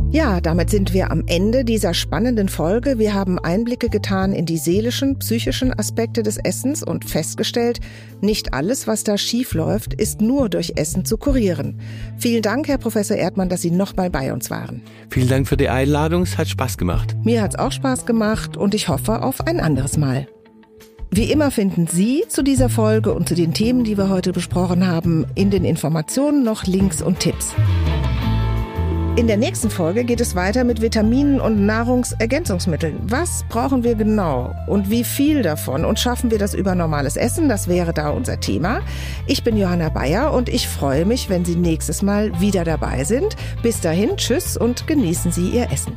Ja, 0.09 0.39
damit 0.39 0.69
sind 0.69 0.93
wir 0.93 1.11
am 1.11 1.23
Ende 1.27 1.65
dieser 1.65 1.93
spannenden 1.93 2.47
Folge. 2.47 2.97
Wir 2.97 3.13
haben 3.13 3.39
Einblicke 3.39 3.89
getan 3.89 4.31
in 4.31 4.45
die 4.45 4.57
seelischen, 4.57 5.19
psychischen 5.19 5.77
Aspekte 5.77 6.23
des 6.23 6.37
Essens 6.37 6.81
und 6.81 7.03
festgestellt, 7.03 7.81
nicht 8.21 8.53
alles, 8.53 8.87
was 8.87 9.03
da 9.03 9.17
schief 9.17 9.53
läuft, 9.53 9.93
ist 9.93 10.21
nur 10.21 10.47
durch 10.47 10.73
Essen 10.77 11.03
zu 11.03 11.17
kurieren. 11.17 11.81
Vielen 12.17 12.41
Dank, 12.41 12.69
Herr 12.69 12.77
Professor 12.77 13.17
Erdmann, 13.17 13.49
dass 13.49 13.61
Sie 13.61 13.69
nochmal 13.69 14.09
bei 14.09 14.31
uns 14.31 14.49
waren. 14.49 14.81
Vielen 15.09 15.27
Dank 15.27 15.47
für 15.47 15.57
die 15.57 15.67
Einladung. 15.67 16.21
Es 16.21 16.37
hat 16.37 16.47
Spaß 16.47 16.77
gemacht. 16.77 17.17
Mir 17.25 17.41
hat's 17.41 17.57
auch 17.57 17.73
Spaß 17.73 18.05
gemacht 18.05 18.55
und 18.55 18.73
ich 18.73 18.87
hoffe 18.87 19.21
auf 19.21 19.45
ein 19.45 19.59
anderes 19.59 19.97
Mal. 19.97 20.25
Wie 21.11 21.31
immer 21.31 21.51
finden 21.51 21.87
Sie 21.87 22.23
zu 22.29 22.43
dieser 22.43 22.69
Folge 22.69 23.13
und 23.13 23.27
zu 23.27 23.35
den 23.35 23.53
Themen, 23.53 23.83
die 23.83 23.97
wir 23.97 24.09
heute 24.09 24.31
besprochen 24.31 24.87
haben, 24.87 25.25
in 25.35 25.51
den 25.51 25.65
Informationen 25.65 26.43
noch 26.43 26.63
Links 26.63 27.01
und 27.01 27.19
Tipps. 27.19 27.53
In 29.17 29.25
der 29.25 29.37
nächsten 29.37 29.71
Folge 29.71 30.03
geht 30.03 30.21
es 30.21 30.35
weiter 30.35 30.63
mit 30.63 30.79
Vitaminen 30.79 31.41
und 31.41 31.65
Nahrungsergänzungsmitteln. 31.65 32.99
Was 33.01 33.43
brauchen 33.49 33.83
wir 33.83 33.95
genau 33.95 34.53
und 34.67 34.91
wie 34.91 35.03
viel 35.03 35.41
davon? 35.41 35.85
Und 35.85 35.99
schaffen 35.99 36.29
wir 36.29 36.37
das 36.37 36.53
über 36.53 36.75
normales 36.75 37.17
Essen? 37.17 37.49
Das 37.49 37.67
wäre 37.67 37.93
da 37.93 38.11
unser 38.11 38.39
Thema. 38.39 38.81
Ich 39.25 39.43
bin 39.43 39.57
Johanna 39.57 39.89
Bayer 39.89 40.31
und 40.33 40.49
ich 40.49 40.67
freue 40.67 41.03
mich, 41.05 41.31
wenn 41.31 41.45
Sie 41.45 41.55
nächstes 41.55 42.03
Mal 42.03 42.39
wieder 42.39 42.63
dabei 42.63 43.05
sind. 43.05 43.35
Bis 43.63 43.81
dahin, 43.81 44.17
tschüss 44.17 44.55
und 44.55 44.85
genießen 44.85 45.31
Sie 45.31 45.49
Ihr 45.49 45.71
Essen. 45.71 45.93